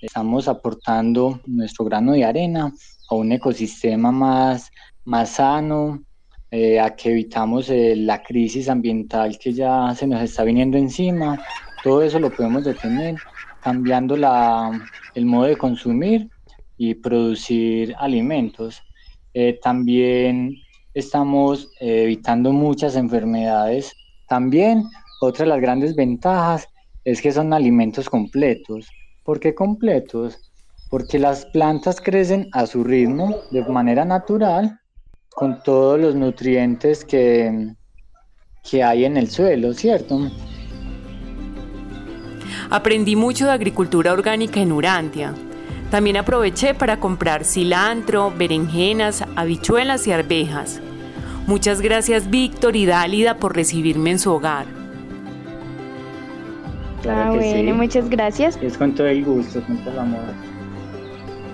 Estamos 0.00 0.48
aportando 0.48 1.40
nuestro 1.46 1.84
grano 1.84 2.12
de 2.12 2.24
arena 2.24 2.72
a 3.10 3.14
un 3.14 3.32
ecosistema 3.32 4.10
más, 4.10 4.70
más 5.04 5.30
sano, 5.32 6.02
eh, 6.50 6.80
a 6.80 6.96
que 6.96 7.10
evitamos 7.10 7.68
eh, 7.68 7.94
la 7.94 8.22
crisis 8.22 8.70
ambiental 8.70 9.38
que 9.38 9.52
ya 9.52 9.94
se 9.94 10.06
nos 10.06 10.22
está 10.22 10.44
viniendo 10.44 10.78
encima. 10.78 11.44
Todo 11.82 12.02
eso 12.02 12.18
lo 12.18 12.30
podemos 12.30 12.64
detener 12.64 13.16
cambiando 13.64 14.14
la, 14.14 14.70
el 15.14 15.24
modo 15.24 15.46
de 15.46 15.56
consumir 15.56 16.28
y 16.76 16.94
producir 16.94 17.94
alimentos. 17.98 18.82
Eh, 19.32 19.58
también 19.62 20.54
estamos 20.92 21.70
evitando 21.80 22.52
muchas 22.52 22.94
enfermedades. 22.94 23.90
También 24.28 24.84
otra 25.22 25.44
de 25.44 25.48
las 25.48 25.62
grandes 25.62 25.96
ventajas 25.96 26.68
es 27.04 27.22
que 27.22 27.32
son 27.32 27.54
alimentos 27.54 28.10
completos. 28.10 28.86
¿Por 29.22 29.40
qué 29.40 29.54
completos? 29.54 30.52
Porque 30.90 31.18
las 31.18 31.46
plantas 31.46 32.02
crecen 32.02 32.50
a 32.52 32.66
su 32.66 32.84
ritmo, 32.84 33.34
de 33.50 33.62
manera 33.62 34.04
natural, 34.04 34.78
con 35.30 35.62
todos 35.62 35.98
los 35.98 36.14
nutrientes 36.14 37.02
que, 37.02 37.74
que 38.62 38.82
hay 38.82 39.06
en 39.06 39.16
el 39.16 39.30
suelo, 39.30 39.72
¿cierto? 39.72 40.20
Aprendí 42.70 43.16
mucho 43.16 43.46
de 43.46 43.52
agricultura 43.52 44.12
orgánica 44.12 44.60
en 44.60 44.72
Urantia. 44.72 45.34
También 45.90 46.16
aproveché 46.16 46.74
para 46.74 46.98
comprar 46.98 47.44
cilantro, 47.44 48.32
berenjenas, 48.36 49.24
habichuelas 49.36 50.06
y 50.06 50.12
arvejas. 50.12 50.80
Muchas 51.46 51.80
gracias 51.80 52.30
Víctor 52.30 52.74
y 52.74 52.86
Dálida 52.86 53.36
por 53.36 53.54
recibirme 53.54 54.12
en 54.12 54.18
su 54.18 54.32
hogar 54.32 54.66
ah, 57.10 57.32
bueno, 57.34 57.74
muchas 57.74 58.08
gracias. 58.08 58.58
Es 58.62 58.78
con 58.78 58.94
todo 58.94 59.06
el 59.06 59.24
gusto, 59.24 59.62
con 59.62 59.78
todo 59.78 59.90
el 59.90 59.98
amor. 59.98 60.20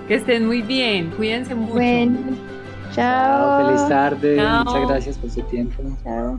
Que 0.07 0.15
estén 0.15 0.45
muy 0.45 0.61
bien, 0.61 1.11
cuídense 1.11 1.55
mucho. 1.55 1.73
Bueno, 1.73 2.17
chao. 2.93 3.67
feliz 3.67 3.87
tarde, 3.87 4.35
muchas 4.35 4.87
gracias 4.87 5.17
por 5.17 5.29
su 5.29 5.41
tiempo. 5.43 5.83
Chao. 6.03 6.37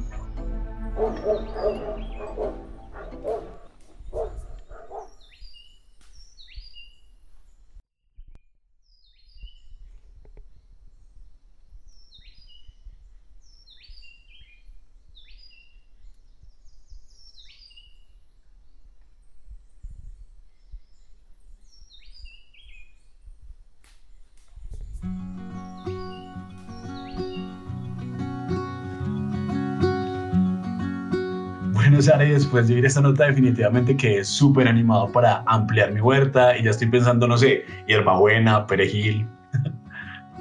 Sara, 32.13 32.27
y 32.27 32.31
después 32.33 32.69
de 32.69 32.75
oír 32.75 32.85
esta 32.85 33.01
nota, 33.01 33.25
definitivamente 33.25 33.97
que 33.97 34.19
es 34.19 34.29
súper 34.29 34.69
animado 34.69 35.11
para 35.13 35.43
ampliar 35.47 35.93
mi 35.93 36.01
huerta 36.01 36.59
y 36.59 36.65
ya 36.65 36.71
estoy 36.71 36.89
pensando, 36.89 37.27
no 37.27 37.39
sé, 37.39 37.63
hierbabuena, 37.87 38.67
perejil. 38.67 39.27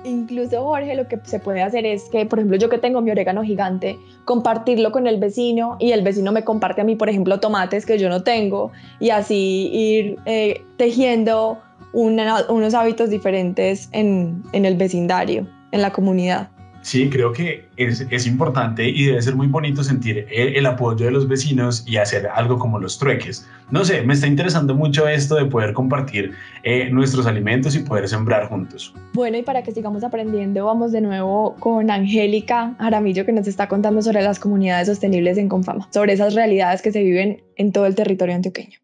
Incluso, 0.03 0.65
Jorge, 0.65 0.95
lo 0.95 1.07
que 1.07 1.17
se 1.23 1.39
puede 1.39 1.61
hacer 1.61 1.85
es 1.85 2.09
que, 2.11 2.25
por 2.25 2.39
ejemplo, 2.39 2.57
yo 2.57 2.67
que 2.69 2.77
tengo 2.77 3.01
mi 3.01 3.11
orégano 3.11 3.41
gigante, 3.41 3.97
compartirlo 4.25 4.91
con 4.91 5.07
el 5.07 5.17
vecino 5.17 5.77
y 5.79 5.93
el 5.93 6.03
vecino 6.03 6.33
me 6.33 6.43
comparte 6.43 6.81
a 6.81 6.83
mí, 6.83 6.97
por 6.97 7.07
ejemplo, 7.07 7.39
tomates 7.39 7.85
que 7.85 7.97
yo 7.97 8.09
no 8.09 8.21
tengo 8.21 8.73
y 8.99 9.11
así 9.11 9.69
ir 9.71 10.19
eh, 10.25 10.65
tejiendo 10.75 11.57
unos 11.93 12.73
hábitos 12.73 13.09
diferentes 13.09 13.87
en 13.93 14.43
el 14.51 14.75
vecindario, 14.75 15.47
en 15.71 15.81
la 15.81 15.91
comunidad. 15.93 16.49
Sí, 16.81 17.09
creo 17.09 17.31
que 17.31 17.65
es, 17.77 18.05
es, 18.09 18.25
importante 18.25 18.87
y 18.87 19.05
debe 19.05 19.21
ser 19.21 19.35
muy 19.35 19.47
bonito 19.47 19.83
sentir 19.83 20.25
el, 20.31 20.65
apoyo 20.65 21.05
de 21.05 21.11
los 21.11 21.27
vecinos 21.27 21.83
y 21.87 21.97
hacer 21.97 22.27
algo 22.27 22.57
como 22.57 22.79
los 22.79 22.97
trueques. 22.97 23.47
No 23.69 23.85
sé, 23.85 24.01
me 24.01 24.13
está 24.13 24.25
interesando 24.25 24.73
mucho 24.73 25.07
esto 25.07 25.35
de 25.35 25.45
poder 25.45 25.73
compartir 25.73 26.33
eh, 26.63 26.89
nuestros 26.89 27.27
alimentos 27.27 27.75
y 27.75 27.79
poder 27.79 28.07
sembrar 28.07 28.49
juntos. 28.49 28.93
Bueno, 29.13 29.37
y 29.37 29.43
para 29.43 29.61
que 29.61 29.71
sigamos 29.71 30.03
aprendiendo, 30.03 30.65
vamos 30.65 30.91
de 30.91 31.01
nuevo 31.01 31.55
con 31.59 31.91
Angélica 31.91 32.75
Aramillo 32.79 33.25
que 33.25 33.31
nos 33.31 33.47
está 33.47 33.67
contando 33.67 34.01
sobre 34.01 34.23
las 34.23 34.39
comunidades 34.39 34.87
sostenibles 34.87 35.37
en 35.37 35.49
Confama, 35.49 35.87
sobre 35.91 36.13
esas 36.13 36.33
realidades 36.33 36.81
que 36.81 36.91
se 36.91 37.03
viven 37.03 37.43
en 37.57 37.71
todo 37.71 37.85
el 37.85 37.93
territorio 37.95 38.35
antioqueño. 38.35 38.79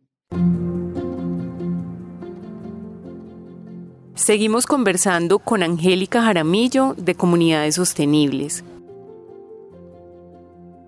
Seguimos 4.17 4.65
conversando 4.65 5.37
con 5.37 5.61
Angélica 5.61 6.23
Jaramillo 6.23 6.95
de 6.97 7.13
Comunidades 7.13 7.75
Sostenibles. 7.75 8.63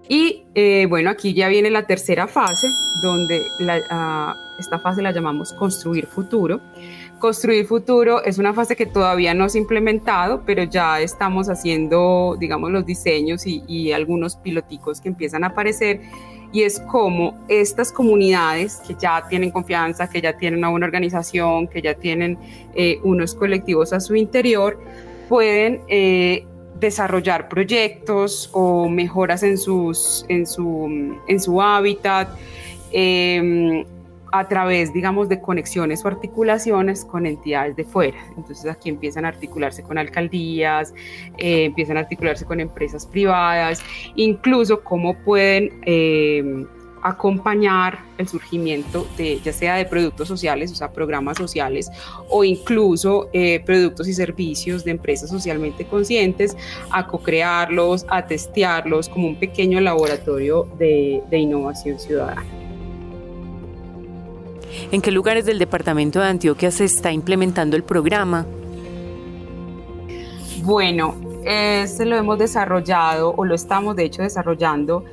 Y 0.09 0.45
eh, 0.55 0.87
bueno, 0.89 1.11
aquí 1.11 1.35
ya 1.35 1.47
viene 1.47 1.69
la 1.69 1.85
tercera 1.85 2.27
fase, 2.27 2.67
donde 3.03 3.45
ah, 3.91 4.33
esta 4.57 4.79
fase 4.79 5.03
la 5.03 5.11
llamamos 5.11 5.53
construir 5.53 6.07
futuro. 6.07 6.59
Construir 7.19 7.67
futuro 7.67 8.23
es 8.23 8.39
una 8.39 8.51
fase 8.51 8.75
que 8.75 8.87
todavía 8.87 9.35
no 9.35 9.47
se 9.47 9.59
ha 9.59 9.61
implementado, 9.61 10.41
pero 10.43 10.63
ya 10.63 10.99
estamos 10.99 11.49
haciendo, 11.49 12.35
digamos, 12.39 12.71
los 12.71 12.83
diseños 12.83 13.45
y, 13.45 13.63
y 13.67 13.91
algunos 13.91 14.37
piloticos 14.37 15.01
que 15.01 15.09
empiezan 15.09 15.43
a 15.43 15.47
aparecer 15.49 16.01
y 16.51 16.63
es 16.63 16.79
como 16.79 17.37
estas 17.47 17.91
comunidades 17.91 18.81
que 18.87 18.95
ya 18.99 19.27
tienen 19.27 19.51
confianza, 19.51 20.09
que 20.09 20.21
ya 20.21 20.35
tienen 20.35 20.59
una 20.59 20.69
buena 20.69 20.85
organización, 20.85 21.67
que 21.67 21.81
ya 21.81 21.93
tienen 21.93 22.37
eh, 22.75 22.99
unos 23.03 23.35
colectivos 23.35 23.93
a 23.93 23.99
su 23.99 24.15
interior, 24.15 24.79
pueden 25.27 25.81
eh, 25.87 26.45
desarrollar 26.79 27.49
proyectos 27.49 28.49
o 28.53 28.89
mejoras 28.89 29.43
en, 29.43 29.57
sus, 29.57 30.25
en, 30.27 30.47
su, 30.47 31.17
en 31.27 31.39
su 31.39 31.61
hábitat. 31.61 32.29
Em, 32.91 33.85
a 34.31 34.47
través, 34.47 34.93
digamos, 34.93 35.29
de 35.29 35.41
conexiones 35.41 36.03
o 36.05 36.07
articulaciones 36.07 37.05
con 37.05 37.25
entidades 37.25 37.75
de 37.75 37.83
fuera. 37.83 38.17
Entonces 38.37 38.65
aquí 38.69 38.89
empiezan 38.89 39.25
a 39.25 39.29
articularse 39.29 39.83
con 39.83 39.97
alcaldías, 39.97 40.93
eh, 41.37 41.65
empiezan 41.65 41.97
a 41.97 42.01
articularse 42.01 42.45
con 42.45 42.59
empresas 42.59 43.05
privadas, 43.05 43.81
incluso 44.15 44.81
cómo 44.83 45.15
pueden 45.23 45.81
eh, 45.85 46.65
acompañar 47.01 47.99
el 48.17 48.27
surgimiento 48.27 49.07
de 49.17 49.39
ya 49.39 49.53
sea 49.53 49.75
de 49.75 49.85
productos 49.85 50.27
sociales, 50.27 50.71
o 50.71 50.75
sea, 50.75 50.91
programas 50.91 51.37
sociales, 51.37 51.89
o 52.29 52.43
incluso 52.43 53.29
eh, 53.31 53.61
productos 53.65 54.07
y 54.09 54.13
servicios 54.13 54.83
de 54.83 54.91
empresas 54.91 55.29
socialmente 55.29 55.85
conscientes, 55.85 56.57
a 56.91 57.07
co-crearlos, 57.07 58.05
a 58.09 58.25
testearlos 58.25 59.07
como 59.07 59.27
un 59.27 59.39
pequeño 59.39 59.79
laboratorio 59.79 60.67
de 60.77 61.23
innovación 61.31 61.99
ciudadana. 61.99 62.58
¿En 64.91 65.01
qué 65.01 65.11
lugares 65.11 65.45
del 65.45 65.59
departamento 65.59 66.19
de 66.19 66.27
Antioquia 66.27 66.71
se 66.71 66.85
está 66.85 67.11
implementando 67.11 67.75
el 67.75 67.83
programa? 67.83 68.45
Bueno, 70.63 71.15
este 71.45 72.05
lo 72.05 72.15
hemos 72.15 72.37
desarrollado 72.37 73.33
o 73.35 73.45
lo 73.45 73.55
estamos 73.55 73.95
de 73.95 74.05
hecho 74.05 74.21
desarrollando 74.21 75.03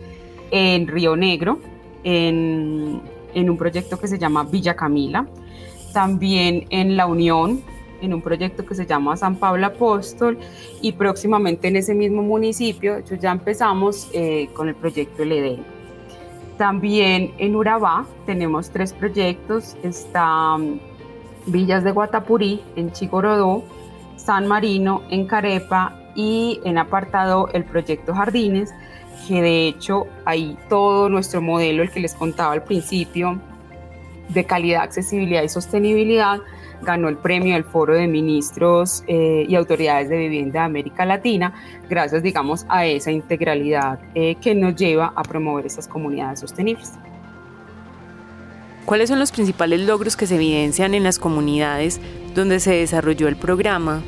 en 0.50 0.86
Río 0.86 1.16
Negro, 1.16 1.58
en, 2.04 3.00
en 3.34 3.50
un 3.50 3.56
proyecto 3.56 3.98
que 3.98 4.08
se 4.08 4.18
llama 4.18 4.44
Villa 4.44 4.74
Camila, 4.74 5.26
también 5.92 6.66
en 6.70 6.96
La 6.96 7.06
Unión, 7.06 7.62
en 8.00 8.14
un 8.14 8.22
proyecto 8.22 8.64
que 8.64 8.74
se 8.74 8.86
llama 8.86 9.16
San 9.16 9.36
Pablo 9.36 9.66
Apóstol 9.66 10.38
y 10.80 10.92
próximamente 10.92 11.68
en 11.68 11.76
ese 11.76 11.94
mismo 11.94 12.22
municipio 12.22 12.98
ya 13.00 13.32
empezamos 13.32 14.08
eh, 14.12 14.48
con 14.54 14.68
el 14.68 14.74
proyecto 14.74 15.22
El. 15.22 15.75
También 16.56 17.34
en 17.38 17.54
Urabá 17.54 18.06
tenemos 18.24 18.70
tres 18.70 18.92
proyectos. 18.92 19.76
Está 19.82 20.56
mm, 20.56 20.80
Villas 21.46 21.84
de 21.84 21.92
Guatapurí 21.92 22.62
en 22.76 22.92
Chigorodó, 22.92 23.62
San 24.16 24.46
Marino 24.46 25.02
en 25.10 25.26
Carepa 25.26 26.00
y 26.14 26.60
en 26.64 26.78
apartado 26.78 27.48
el 27.52 27.64
proyecto 27.64 28.14
Jardines, 28.14 28.74
que 29.28 29.42
de 29.42 29.68
hecho 29.68 30.06
ahí 30.24 30.56
todo 30.68 31.08
nuestro 31.08 31.42
modelo, 31.42 31.82
el 31.82 31.90
que 31.90 32.00
les 32.00 32.14
contaba 32.14 32.52
al 32.52 32.64
principio, 32.64 33.38
de 34.28 34.44
calidad, 34.44 34.82
accesibilidad 34.82 35.42
y 35.42 35.48
sostenibilidad, 35.48 36.40
ganó 36.82 37.08
el 37.08 37.16
premio 37.16 37.54
del 37.54 37.64
Foro 37.64 37.94
de 37.94 38.06
Ministros 38.06 39.02
eh, 39.06 39.46
y 39.48 39.54
Autoridades 39.54 40.08
de 40.08 40.16
Vivienda 40.16 40.60
de 40.60 40.66
América 40.66 41.04
Latina, 41.04 41.54
gracias, 41.88 42.22
digamos, 42.22 42.66
a 42.68 42.86
esa 42.86 43.10
integralidad 43.10 43.98
eh, 44.14 44.36
que 44.40 44.54
nos 44.54 44.76
lleva 44.76 45.12
a 45.14 45.22
promover 45.22 45.66
esas 45.66 45.88
comunidades 45.88 46.40
sostenibles. 46.40 46.92
¿Cuáles 48.84 49.08
son 49.08 49.18
los 49.18 49.32
principales 49.32 49.80
logros 49.80 50.16
que 50.16 50.26
se 50.26 50.36
evidencian 50.36 50.94
en 50.94 51.02
las 51.02 51.18
comunidades 51.18 52.00
donde 52.34 52.60
se 52.60 52.72
desarrolló 52.72 53.26
el 53.26 53.36
programa? 53.36 54.02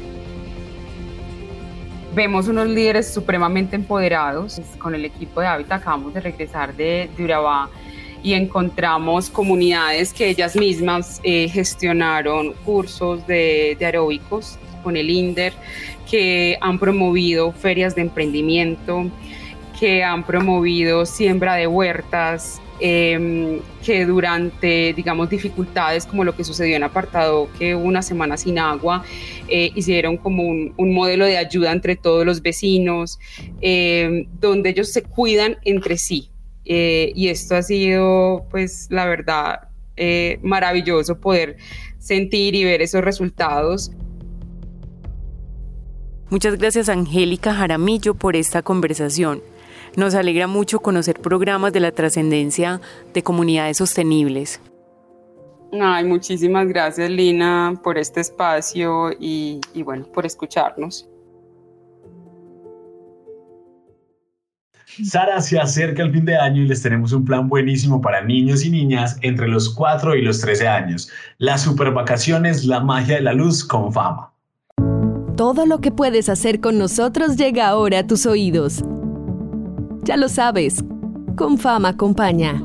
Vemos 2.14 2.48
unos 2.48 2.68
líderes 2.68 3.12
supremamente 3.12 3.76
empoderados. 3.76 4.60
Con 4.78 4.94
el 4.94 5.04
equipo 5.04 5.40
de 5.40 5.46
Hábitat 5.46 5.80
acabamos 5.80 6.14
de 6.14 6.20
regresar 6.20 6.74
de, 6.74 7.10
de 7.16 7.24
Urabá 7.24 7.70
y 8.22 8.32
encontramos 8.34 9.30
comunidades 9.30 10.12
que 10.12 10.28
ellas 10.28 10.56
mismas 10.56 11.20
eh, 11.22 11.48
gestionaron 11.48 12.52
cursos 12.64 13.26
de, 13.26 13.76
de 13.78 13.86
aeróbicos 13.86 14.58
con 14.82 14.96
el 14.96 15.10
INDER, 15.10 15.52
que 16.10 16.56
han 16.60 16.78
promovido 16.78 17.52
ferias 17.52 17.94
de 17.94 18.02
emprendimiento, 18.02 19.10
que 19.78 20.02
han 20.02 20.24
promovido 20.24 21.06
siembra 21.06 21.54
de 21.54 21.66
huertas, 21.66 22.60
em, 22.80 23.60
que 23.84 24.06
durante, 24.06 24.92
digamos, 24.94 25.28
dificultades 25.30 26.06
como 26.06 26.24
lo 26.24 26.34
que 26.34 26.44
sucedió 26.44 26.76
en 26.76 26.82
Apartado, 26.82 27.48
que 27.58 27.74
una 27.74 28.02
semana 28.02 28.36
sin 28.36 28.58
agua, 28.58 29.04
eh, 29.48 29.70
hicieron 29.74 30.16
como 30.16 30.42
un, 30.44 30.74
un, 30.76 30.92
modelo 30.92 31.26
de 31.26 31.38
ayuda 31.38 31.72
entre 31.72 31.96
todos 31.96 32.24
los 32.24 32.40
vecinos, 32.42 33.18
em, 33.60 34.26
donde 34.40 34.70
ellos 34.70 34.88
se 34.92 35.02
cuidan 35.02 35.56
entre 35.64 35.96
sí, 35.96 36.30
eh, 36.68 37.12
y 37.14 37.28
esto 37.28 37.56
ha 37.56 37.62
sido, 37.62 38.46
pues, 38.50 38.88
la 38.90 39.06
verdad, 39.06 39.68
eh, 39.96 40.38
maravilloso 40.42 41.18
poder 41.18 41.56
sentir 41.98 42.54
y 42.54 42.64
ver 42.64 42.82
esos 42.82 43.02
resultados. 43.02 43.90
Muchas 46.30 46.58
gracias 46.58 46.90
Angélica 46.90 47.54
Jaramillo 47.54 48.14
por 48.14 48.36
esta 48.36 48.60
conversación. 48.62 49.42
Nos 49.96 50.14
alegra 50.14 50.46
mucho 50.46 50.80
conocer 50.80 51.18
programas 51.20 51.72
de 51.72 51.80
la 51.80 51.90
trascendencia 51.90 52.82
de 53.14 53.22
comunidades 53.22 53.78
sostenibles. 53.78 54.60
Ay, 55.72 56.04
muchísimas 56.04 56.68
gracias 56.68 57.08
Lina 57.08 57.80
por 57.82 57.96
este 57.96 58.20
espacio 58.20 59.10
y, 59.18 59.60
y 59.72 59.82
bueno, 59.82 60.04
por 60.12 60.26
escucharnos. 60.26 61.08
Sara, 65.04 65.40
se 65.40 65.58
acerca 65.58 66.02
el 66.02 66.12
fin 66.12 66.24
de 66.24 66.36
año 66.36 66.62
y 66.62 66.66
les 66.66 66.82
tenemos 66.82 67.12
un 67.12 67.24
plan 67.24 67.48
buenísimo 67.48 68.00
para 68.00 68.24
niños 68.24 68.64
y 68.64 68.70
niñas 68.70 69.16
entre 69.22 69.48
los 69.48 69.68
4 69.74 70.16
y 70.16 70.22
los 70.22 70.40
13 70.40 70.68
años. 70.68 71.10
Las 71.38 71.62
super 71.62 71.92
vacaciones, 71.92 72.64
la 72.64 72.80
magia 72.80 73.16
de 73.16 73.22
la 73.22 73.32
luz 73.32 73.64
con 73.64 73.92
fama. 73.92 74.32
Todo 75.36 75.66
lo 75.66 75.80
que 75.80 75.92
puedes 75.92 76.28
hacer 76.28 76.60
con 76.60 76.78
nosotros 76.78 77.36
llega 77.36 77.68
ahora 77.68 78.00
a 78.00 78.06
tus 78.06 78.26
oídos. 78.26 78.84
Ya 80.02 80.16
lo 80.16 80.28
sabes, 80.28 80.82
con 81.36 81.58
fama 81.58 81.90
acompaña. 81.90 82.60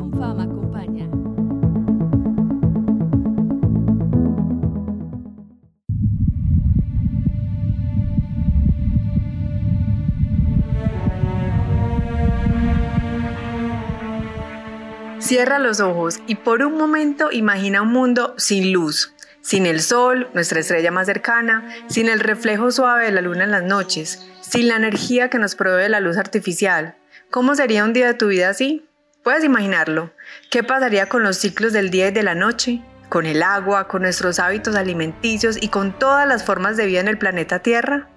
Cierra 15.33 15.57
los 15.57 15.79
ojos 15.79 16.19
y 16.27 16.35
por 16.35 16.61
un 16.61 16.77
momento 16.77 17.31
imagina 17.31 17.81
un 17.81 17.91
mundo 17.91 18.35
sin 18.37 18.71
luz, 18.71 19.15
sin 19.41 19.65
el 19.65 19.81
sol, 19.81 20.29
nuestra 20.35 20.59
estrella 20.59 20.91
más 20.91 21.07
cercana, 21.07 21.73
sin 21.87 22.07
el 22.07 22.19
reflejo 22.19 22.69
suave 22.69 23.05
de 23.05 23.11
la 23.13 23.21
luna 23.21 23.45
en 23.45 23.49
las 23.49 23.63
noches, 23.63 24.29
sin 24.41 24.67
la 24.67 24.75
energía 24.75 25.31
que 25.31 25.39
nos 25.39 25.55
provee 25.55 25.89
la 25.89 26.01
luz 26.01 26.17
artificial. 26.17 26.97
¿Cómo 27.31 27.55
sería 27.55 27.83
un 27.83 27.93
día 27.93 28.05
de 28.05 28.13
tu 28.13 28.27
vida 28.27 28.49
así? 28.49 28.87
Puedes 29.23 29.43
imaginarlo. 29.43 30.13
¿Qué 30.51 30.61
pasaría 30.61 31.09
con 31.09 31.23
los 31.23 31.37
ciclos 31.37 31.73
del 31.73 31.89
día 31.89 32.09
y 32.09 32.11
de 32.11 32.21
la 32.21 32.35
noche? 32.35 32.83
¿Con 33.09 33.25
el 33.25 33.41
agua, 33.41 33.87
con 33.87 34.03
nuestros 34.03 34.37
hábitos 34.37 34.75
alimenticios 34.75 35.57
y 35.59 35.69
con 35.69 35.97
todas 35.97 36.27
las 36.27 36.45
formas 36.45 36.77
de 36.77 36.85
vida 36.85 36.99
en 36.99 37.07
el 37.07 37.17
planeta 37.17 37.57
Tierra? 37.57 38.07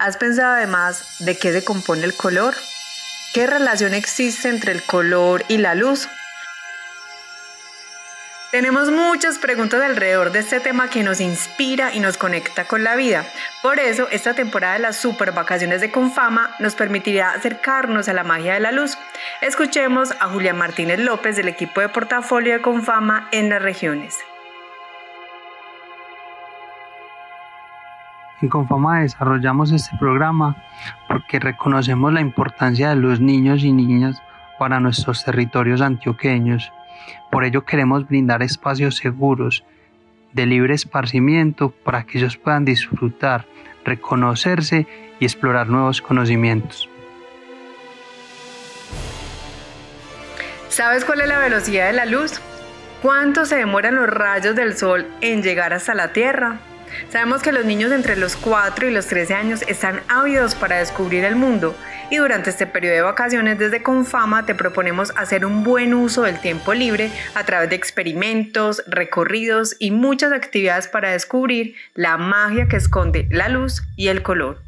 ¿Has 0.00 0.16
pensado 0.16 0.54
además 0.54 1.18
de 1.20 1.38
qué 1.38 1.52
se 1.52 1.64
compone 1.64 2.02
el 2.02 2.16
color? 2.16 2.54
¿Qué 3.34 3.46
relación 3.46 3.92
existe 3.92 4.48
entre 4.48 4.72
el 4.72 4.82
color 4.82 5.44
y 5.48 5.58
la 5.58 5.74
luz? 5.74 6.08
Tenemos 8.50 8.90
muchas 8.90 9.38
preguntas 9.38 9.82
alrededor 9.82 10.32
de 10.32 10.38
este 10.38 10.60
tema 10.60 10.88
que 10.88 11.02
nos 11.02 11.20
inspira 11.20 11.92
y 11.92 12.00
nos 12.00 12.16
conecta 12.16 12.64
con 12.64 12.82
la 12.82 12.96
vida. 12.96 13.26
Por 13.60 13.78
eso, 13.78 14.08
esta 14.10 14.32
temporada 14.32 14.72
de 14.74 14.78
las 14.78 14.96
super 14.96 15.32
vacaciones 15.32 15.82
de 15.82 15.90
Confama 15.90 16.56
nos 16.58 16.74
permitirá 16.74 17.32
acercarnos 17.32 18.08
a 18.08 18.14
la 18.14 18.24
magia 18.24 18.54
de 18.54 18.60
la 18.60 18.72
luz. 18.72 18.96
Escuchemos 19.42 20.12
a 20.12 20.28
Julia 20.28 20.54
Martínez 20.54 20.98
López 20.98 21.36
del 21.36 21.48
equipo 21.48 21.82
de 21.82 21.90
portafolio 21.90 22.54
de 22.54 22.62
Confama 22.62 23.28
en 23.30 23.50
las 23.50 23.60
regiones. 23.60 24.16
En 28.40 28.48
Confama 28.48 29.00
desarrollamos 29.00 29.72
este 29.72 29.96
programa 29.98 30.56
porque 31.08 31.40
reconocemos 31.40 32.12
la 32.12 32.20
importancia 32.20 32.90
de 32.90 32.96
los 32.96 33.20
niños 33.20 33.64
y 33.64 33.72
niñas 33.72 34.22
para 34.58 34.80
nuestros 34.80 35.24
territorios 35.24 35.80
antioqueños 35.80 36.72
por 37.30 37.44
ello 37.44 37.64
queremos 37.64 38.08
brindar 38.08 38.42
espacios 38.42 38.96
seguros 38.96 39.64
de 40.32 40.46
libre 40.46 40.74
esparcimiento 40.74 41.70
para 41.70 42.04
que 42.04 42.18
ellos 42.18 42.36
puedan 42.36 42.64
disfrutar, 42.64 43.46
reconocerse 43.84 44.86
y 45.20 45.24
explorar 45.24 45.68
nuevos 45.68 46.00
conocimientos. 46.00 46.88
¿Sabes 50.68 51.04
cuál 51.04 51.22
es 51.22 51.28
la 51.28 51.38
velocidad 51.38 51.86
de 51.86 51.94
la 51.94 52.06
luz? 52.06 52.40
¿Cuánto 53.02 53.46
se 53.46 53.56
demoran 53.56 53.94
los 53.94 54.08
rayos 54.08 54.54
del 54.54 54.76
sol 54.76 55.06
en 55.20 55.42
llegar 55.42 55.72
hasta 55.72 55.94
la 55.94 56.12
Tierra? 56.12 56.58
Sabemos 57.10 57.42
que 57.42 57.52
los 57.52 57.64
niños 57.64 57.92
entre 57.92 58.16
los 58.16 58.36
4 58.36 58.88
y 58.88 58.92
los 58.92 59.06
13 59.06 59.34
años 59.34 59.62
están 59.68 60.00
ávidos 60.08 60.54
para 60.54 60.78
descubrir 60.78 61.24
el 61.24 61.36
mundo 61.36 61.74
y 62.10 62.16
durante 62.16 62.50
este 62.50 62.66
periodo 62.66 62.94
de 62.94 63.02
vacaciones 63.02 63.58
desde 63.58 63.82
Confama 63.82 64.46
te 64.46 64.54
proponemos 64.54 65.12
hacer 65.16 65.44
un 65.44 65.64
buen 65.64 65.94
uso 65.94 66.22
del 66.22 66.40
tiempo 66.40 66.74
libre 66.74 67.10
a 67.34 67.44
través 67.44 67.70
de 67.70 67.76
experimentos, 67.76 68.82
recorridos 68.86 69.76
y 69.78 69.90
muchas 69.90 70.32
actividades 70.32 70.88
para 70.88 71.10
descubrir 71.10 71.74
la 71.94 72.16
magia 72.16 72.68
que 72.68 72.76
esconde 72.76 73.28
la 73.30 73.48
luz 73.48 73.82
y 73.96 74.08
el 74.08 74.22
color. 74.22 74.60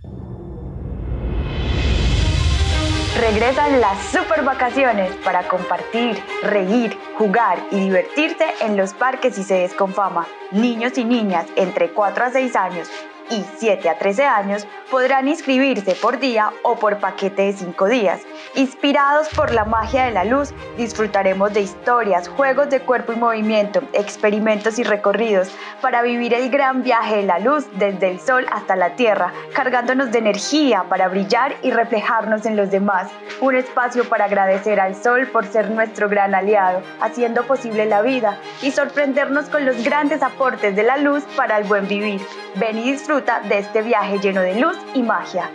Regresan 3.21 3.83
las 3.83 4.03
super 4.11 4.43
vacaciones 4.45 5.15
para 5.17 5.47
compartir, 5.47 6.17
reír, 6.43 6.97
jugar 7.19 7.59
y 7.71 7.79
divertirte 7.79 8.47
en 8.63 8.79
los 8.79 8.95
parques 8.95 9.37
y 9.37 9.45
sedes 9.45 9.75
con 9.75 9.93
fama. 9.93 10.27
Niños 10.53 10.97
y 10.97 11.05
niñas 11.05 11.47
entre 11.57 11.91
4 11.91 12.25
a 12.25 12.31
6 12.31 12.57
años 12.57 12.89
y 13.31 13.45
7 13.59 13.89
a 13.89 13.99
13 13.99 14.25
años 14.25 14.67
podrán 14.91 15.29
inscribirse 15.29 15.95
por 15.95 16.19
día 16.19 16.51
o 16.63 16.77
por 16.77 16.99
paquete 16.99 17.43
de 17.43 17.53
5 17.53 17.87
días. 17.87 18.21
Inspirados 18.57 19.29
por 19.29 19.53
la 19.53 19.65
magia 19.65 20.05
de 20.05 20.11
la 20.11 20.25
luz, 20.25 20.53
disfrutaremos 20.77 21.53
de 21.53 21.61
historias, 21.61 22.29
juegos 22.29 22.71
de 22.71 22.81
cuerpo 22.81 23.13
y 23.13 23.17
movimiento, 23.17 23.83
experimentos 23.93 24.79
y 24.79 24.83
recorridos 24.83 25.51
para 25.81 26.03
vivir 26.03 26.35
el 26.35 26.51
gran 26.51 26.83
viaje 26.83 27.19
de 27.19 27.23
la 27.23 27.39
luz 27.39 27.67
desde 27.75 28.11
el 28.11 28.21
sol 28.21 28.47
hasta 28.51 28.75
la 28.75 28.97
tierra, 28.97 29.33
cargándonos 29.55 30.11
de 30.11 30.19
energía 30.19 30.85
para 30.89 31.09
brillar 31.09 31.55
y 31.63 31.71
reflejarnos 31.71 32.45
en 32.47 32.57
los 32.57 32.71
demás. 32.71 33.09
Un 33.41 33.55
espacio 33.55 34.09
para 34.09 34.25
agradecer 34.25 34.81
al 34.81 34.97
sol 34.97 35.29
por 35.29 35.47
ser 35.47 35.71
nuestro 35.71 36.09
gran 36.09 36.35
aliado, 36.35 36.83
haciendo 37.01 37.45
posible 37.45 37.87
la 37.87 38.03
vida 38.03 38.39
y 38.61 38.73
sorprendernos 38.73 39.49
con 39.49 39.65
los 39.65 39.83
grandes 39.85 40.23
aportes 40.23 40.75
de 40.75 40.83
la 40.83 40.97
luz 40.97 41.23
para 41.37 41.59
el 41.59 41.65
buen 41.65 41.87
vivir. 41.87 42.21
Ven 42.57 42.79
y 42.79 42.93
disfruta 42.93 43.20
de 43.21 43.59
este 43.59 43.83
viaje 43.83 44.19
lleno 44.19 44.41
de 44.41 44.59
luz 44.59 44.77
y 44.95 45.03
magia. 45.03 45.51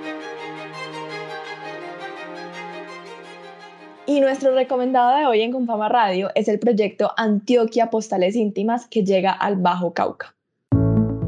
Y 4.05 4.19
nuestro 4.19 4.53
recomendado 4.53 5.17
de 5.17 5.25
hoy 5.25 5.41
en 5.41 5.51
Confama 5.51 5.89
Radio 5.89 6.29
es 6.35 6.47
el 6.47 6.59
proyecto 6.59 7.11
Antioquia 7.17 7.89
Postales 7.89 8.35
Íntimas 8.35 8.87
que 8.87 9.03
llega 9.03 9.31
al 9.31 9.55
Bajo 9.55 9.93
Cauca. 9.93 10.35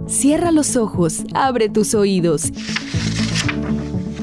Cierra 0.06 0.52
los 0.52 0.78
ojos, 0.78 1.24
abre 1.34 1.70
tus 1.70 1.96
oídos. 1.96 2.52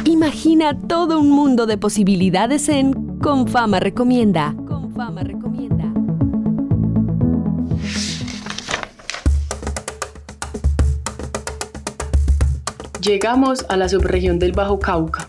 Imagina 0.05 0.79
todo 0.87 1.18
un 1.18 1.31
mundo 1.31 1.66
de 1.66 1.79
posibilidades 1.79 2.68
en 2.68 3.18
Confama 3.18 3.81
Recomienda. 3.81 4.55
Confama 4.68 5.22
Recomienda. 5.22 5.44
Llegamos 13.05 13.67
a 13.69 13.77
la 13.77 13.87
subregión 13.87 14.38
del 14.38 14.53
Bajo 14.53 14.79
Cauca. 14.79 15.29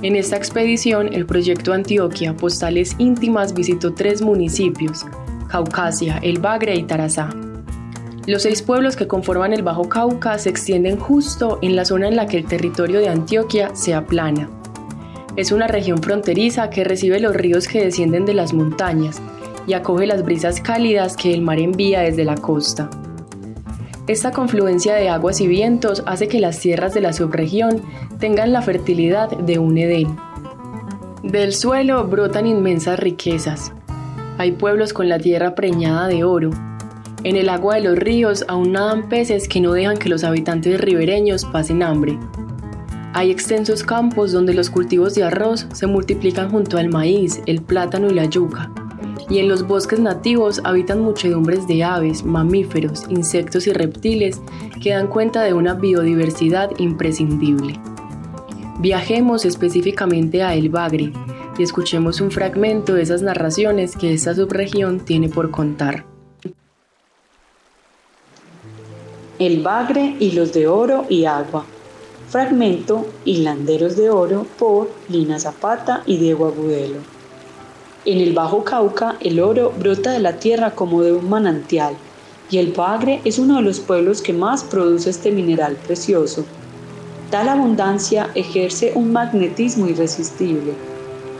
En 0.00 0.16
esta 0.16 0.36
expedición, 0.36 1.12
el 1.12 1.26
proyecto 1.26 1.74
Antioquia 1.74 2.34
Postales 2.34 2.94
Íntimas 2.96 3.52
visitó 3.52 3.92
tres 3.92 4.22
municipios, 4.22 5.04
Caucasia, 5.46 6.18
El 6.22 6.38
Bagre 6.38 6.74
y 6.74 6.84
Tarazá. 6.84 7.28
Los 8.26 8.44
seis 8.44 8.62
pueblos 8.62 8.96
que 8.96 9.08
conforman 9.08 9.52
el 9.52 9.62
Bajo 9.62 9.90
Cauca 9.90 10.38
se 10.38 10.48
extienden 10.48 10.98
justo 10.98 11.58
en 11.60 11.76
la 11.76 11.84
zona 11.84 12.08
en 12.08 12.16
la 12.16 12.24
que 12.24 12.38
el 12.38 12.46
territorio 12.46 13.00
de 13.00 13.10
Antioquia 13.10 13.76
se 13.76 13.92
aplana. 13.92 14.48
Es 15.36 15.52
una 15.52 15.66
región 15.66 16.02
fronteriza 16.02 16.70
que 16.70 16.82
recibe 16.82 17.20
los 17.20 17.36
ríos 17.36 17.68
que 17.68 17.84
descienden 17.84 18.24
de 18.24 18.32
las 18.32 18.54
montañas 18.54 19.20
y 19.66 19.74
acoge 19.74 20.06
las 20.06 20.24
brisas 20.24 20.62
cálidas 20.62 21.18
que 21.18 21.34
el 21.34 21.42
mar 21.42 21.58
envía 21.58 22.00
desde 22.00 22.24
la 22.24 22.36
costa. 22.36 22.88
Esta 24.12 24.30
confluencia 24.30 24.94
de 24.94 25.08
aguas 25.08 25.40
y 25.40 25.46
vientos 25.46 26.02
hace 26.04 26.28
que 26.28 26.38
las 26.38 26.58
tierras 26.58 26.92
de 26.92 27.00
la 27.00 27.14
subregión 27.14 27.80
tengan 28.18 28.52
la 28.52 28.60
fertilidad 28.60 29.30
de 29.30 29.58
un 29.58 29.78
Edén. 29.78 30.18
Del 31.22 31.54
suelo 31.54 32.06
brotan 32.06 32.46
inmensas 32.46 33.00
riquezas. 33.00 33.72
Hay 34.36 34.52
pueblos 34.52 34.92
con 34.92 35.08
la 35.08 35.18
tierra 35.18 35.54
preñada 35.54 36.08
de 36.08 36.24
oro. 36.24 36.50
En 37.24 37.36
el 37.36 37.48
agua 37.48 37.76
de 37.76 37.84
los 37.84 37.96
ríos 37.96 38.44
aún 38.48 38.72
nadan 38.72 39.08
peces 39.08 39.48
que 39.48 39.62
no 39.62 39.72
dejan 39.72 39.96
que 39.96 40.10
los 40.10 40.24
habitantes 40.24 40.78
ribereños 40.78 41.46
pasen 41.46 41.82
hambre. 41.82 42.18
Hay 43.14 43.30
extensos 43.30 43.82
campos 43.82 44.30
donde 44.30 44.52
los 44.52 44.68
cultivos 44.68 45.14
de 45.14 45.24
arroz 45.24 45.68
se 45.72 45.86
multiplican 45.86 46.50
junto 46.50 46.76
al 46.76 46.90
maíz, 46.90 47.40
el 47.46 47.62
plátano 47.62 48.10
y 48.10 48.12
la 48.12 48.26
yuca 48.26 48.70
y 49.32 49.38
en 49.38 49.48
los 49.48 49.66
bosques 49.66 49.98
nativos 49.98 50.60
habitan 50.62 51.00
muchedumbres 51.00 51.66
de 51.66 51.82
aves, 51.82 52.22
mamíferos, 52.22 53.06
insectos 53.08 53.66
y 53.66 53.72
reptiles 53.72 54.38
que 54.82 54.90
dan 54.90 55.06
cuenta 55.06 55.40
de 55.40 55.54
una 55.54 55.72
biodiversidad 55.72 56.70
imprescindible. 56.78 57.80
Viajemos 58.80 59.46
específicamente 59.46 60.42
a 60.42 60.54
El 60.54 60.68
Bagre 60.68 61.14
y 61.56 61.62
escuchemos 61.62 62.20
un 62.20 62.30
fragmento 62.30 62.92
de 62.92 63.02
esas 63.04 63.22
narraciones 63.22 63.96
que 63.96 64.12
esta 64.12 64.34
subregión 64.34 65.00
tiene 65.00 65.30
por 65.30 65.50
contar. 65.50 66.04
El 69.38 69.62
Bagre 69.62 70.14
y 70.20 70.32
los 70.32 70.52
de 70.52 70.66
oro 70.66 71.06
y 71.08 71.24
agua. 71.24 71.64
Fragmento 72.28 73.06
Hilanderos 73.24 73.96
de 73.96 74.10
Oro 74.10 74.46
por 74.58 74.90
Lina 75.08 75.38
Zapata 75.38 76.02
y 76.04 76.18
Diego 76.18 76.48
Agudelo. 76.48 77.21
En 78.04 78.18
el 78.18 78.32
Bajo 78.32 78.64
Cauca, 78.64 79.16
el 79.20 79.38
oro 79.38 79.72
brota 79.78 80.10
de 80.10 80.18
la 80.18 80.40
tierra 80.40 80.72
como 80.72 81.02
de 81.02 81.12
un 81.12 81.30
manantial, 81.30 81.94
y 82.50 82.58
el 82.58 82.72
Bagre 82.72 83.20
es 83.24 83.38
uno 83.38 83.58
de 83.58 83.62
los 83.62 83.78
pueblos 83.78 84.22
que 84.22 84.32
más 84.32 84.64
produce 84.64 85.08
este 85.08 85.30
mineral 85.30 85.76
precioso. 85.76 86.44
Tal 87.30 87.48
abundancia 87.48 88.28
ejerce 88.34 88.90
un 88.96 89.12
magnetismo 89.12 89.86
irresistible. 89.86 90.72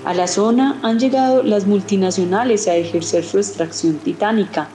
A 0.05 0.14
la 0.14 0.29
zona 0.29 0.79
han 0.83 1.01
llegado 1.01 1.42
las 1.42 1.66
multinacionales 1.66 2.68
a 2.68 2.77
ejercer 2.77 3.25
su 3.25 3.38
extracción 3.38 3.98
titánica. 3.98 4.68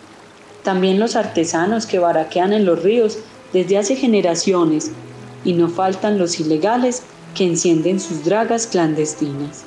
También 0.64 1.00
los 1.00 1.16
artesanos 1.16 1.86
que 1.86 2.00
baraquean 2.00 2.52
en 2.52 2.66
los 2.66 2.84
ríos 2.84 3.18
desde 3.54 3.78
hace 3.78 3.96
generaciones, 3.96 4.92
y 5.46 5.54
no 5.54 5.70
faltan 5.70 6.18
los 6.18 6.38
ilegales 6.42 7.04
que 7.34 7.46
encienden 7.46 8.02
sus 8.02 8.26
dragas 8.26 8.68
clandestinas. 8.68 9.67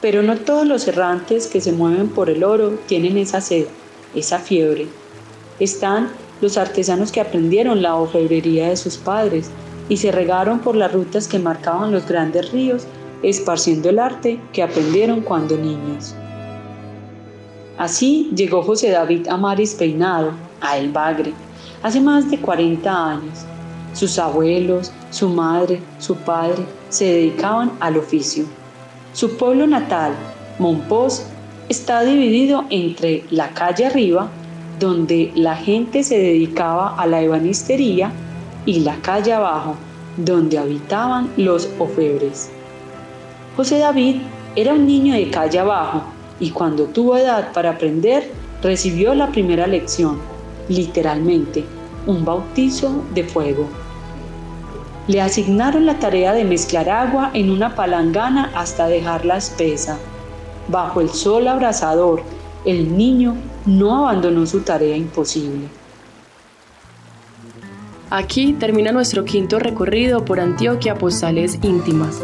Pero 0.00 0.22
no 0.22 0.36
todos 0.36 0.66
los 0.66 0.86
errantes 0.88 1.46
que 1.46 1.60
se 1.60 1.72
mueven 1.72 2.08
por 2.08 2.30
el 2.30 2.44
oro 2.44 2.78
tienen 2.86 3.16
esa 3.16 3.40
sed, 3.40 3.66
esa 4.14 4.38
fiebre. 4.38 4.86
Están 5.58 6.10
los 6.40 6.58
artesanos 6.58 7.12
que 7.12 7.20
aprendieron 7.20 7.82
la 7.82 7.96
orfebrería 7.96 8.68
de 8.68 8.76
sus 8.76 8.96
padres 8.96 9.50
y 9.88 9.96
se 9.96 10.12
regaron 10.12 10.60
por 10.60 10.76
las 10.76 10.92
rutas 10.92 11.28
que 11.28 11.38
marcaban 11.38 11.92
los 11.92 12.06
grandes 12.06 12.52
ríos, 12.52 12.86
esparciendo 13.22 13.88
el 13.88 13.98
arte 13.98 14.38
que 14.52 14.62
aprendieron 14.62 15.22
cuando 15.22 15.56
niños. 15.56 16.14
Así 17.78 18.30
llegó 18.34 18.62
José 18.62 18.90
David 18.90 19.28
Amaris 19.28 19.74
Peinado 19.74 20.32
a 20.60 20.78
El 20.78 20.90
Bagre 20.92 21.32
hace 21.82 22.00
más 22.00 22.30
de 22.30 22.38
40 22.40 23.10
años. 23.10 23.44
Sus 23.92 24.18
abuelos, 24.18 24.92
su 25.10 25.28
madre, 25.28 25.80
su 25.98 26.16
padre 26.16 26.64
se 26.88 27.04
dedicaban 27.04 27.72
al 27.80 27.96
oficio. 27.96 28.44
Su 29.16 29.38
pueblo 29.38 29.66
natal, 29.66 30.12
Monpós, 30.58 31.24
está 31.70 32.02
dividido 32.02 32.66
entre 32.68 33.24
la 33.30 33.48
calle 33.54 33.86
arriba, 33.86 34.28
donde 34.78 35.32
la 35.34 35.56
gente 35.56 36.02
se 36.02 36.18
dedicaba 36.18 36.94
a 36.98 37.06
la 37.06 37.22
ebanistería, 37.22 38.12
y 38.66 38.80
la 38.80 38.96
calle 38.96 39.32
abajo, 39.32 39.74
donde 40.18 40.58
habitaban 40.58 41.30
los 41.38 41.66
ofebres. 41.78 42.50
José 43.56 43.78
David 43.78 44.16
era 44.54 44.74
un 44.74 44.86
niño 44.86 45.14
de 45.14 45.30
calle 45.30 45.60
abajo 45.60 46.02
y 46.38 46.50
cuando 46.50 46.84
tuvo 46.84 47.16
edad 47.16 47.54
para 47.54 47.70
aprender, 47.70 48.30
recibió 48.62 49.14
la 49.14 49.28
primera 49.28 49.66
lección, 49.66 50.18
literalmente, 50.68 51.64
un 52.06 52.22
bautizo 52.22 53.02
de 53.14 53.24
fuego. 53.24 53.66
Le 55.08 55.20
asignaron 55.20 55.86
la 55.86 55.98
tarea 55.98 56.32
de 56.32 56.44
mezclar 56.44 56.90
agua 56.90 57.30
en 57.32 57.50
una 57.50 57.76
palangana 57.76 58.50
hasta 58.54 58.88
dejarla 58.88 59.36
espesa. 59.36 59.98
Bajo 60.68 61.00
el 61.00 61.10
sol 61.10 61.46
abrasador, 61.46 62.22
el 62.64 62.96
niño 62.96 63.36
no 63.66 63.96
abandonó 63.96 64.46
su 64.46 64.60
tarea 64.60 64.96
imposible. 64.96 65.68
Aquí 68.10 68.52
termina 68.52 68.92
nuestro 68.92 69.24
quinto 69.24 69.58
recorrido 69.58 70.24
por 70.24 70.40
Antioquia 70.40 70.96
Postales 70.96 71.58
Íntimas. 71.62 72.20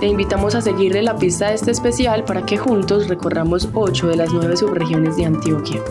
Te 0.00 0.06
invitamos 0.06 0.54
a 0.54 0.62
seguirle 0.62 1.02
la 1.02 1.16
pista 1.16 1.48
de 1.48 1.54
este 1.54 1.70
especial 1.70 2.24
para 2.24 2.46
que 2.46 2.56
juntos 2.56 3.08
recorramos 3.08 3.68
ocho 3.74 4.08
de 4.08 4.16
las 4.16 4.32
nueve 4.32 4.56
subregiones 4.56 5.16
de 5.16 5.26
Antioquia. 5.26 5.82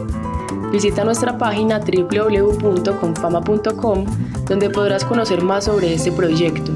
Visita 0.71 1.03
nuestra 1.03 1.37
página 1.37 1.79
www.confama.com 1.79 4.05
donde 4.49 4.71
podrás 4.71 5.05
conocer 5.05 5.43
más 5.43 5.65
sobre 5.65 5.93
este 5.93 6.11
proyecto, 6.11 6.71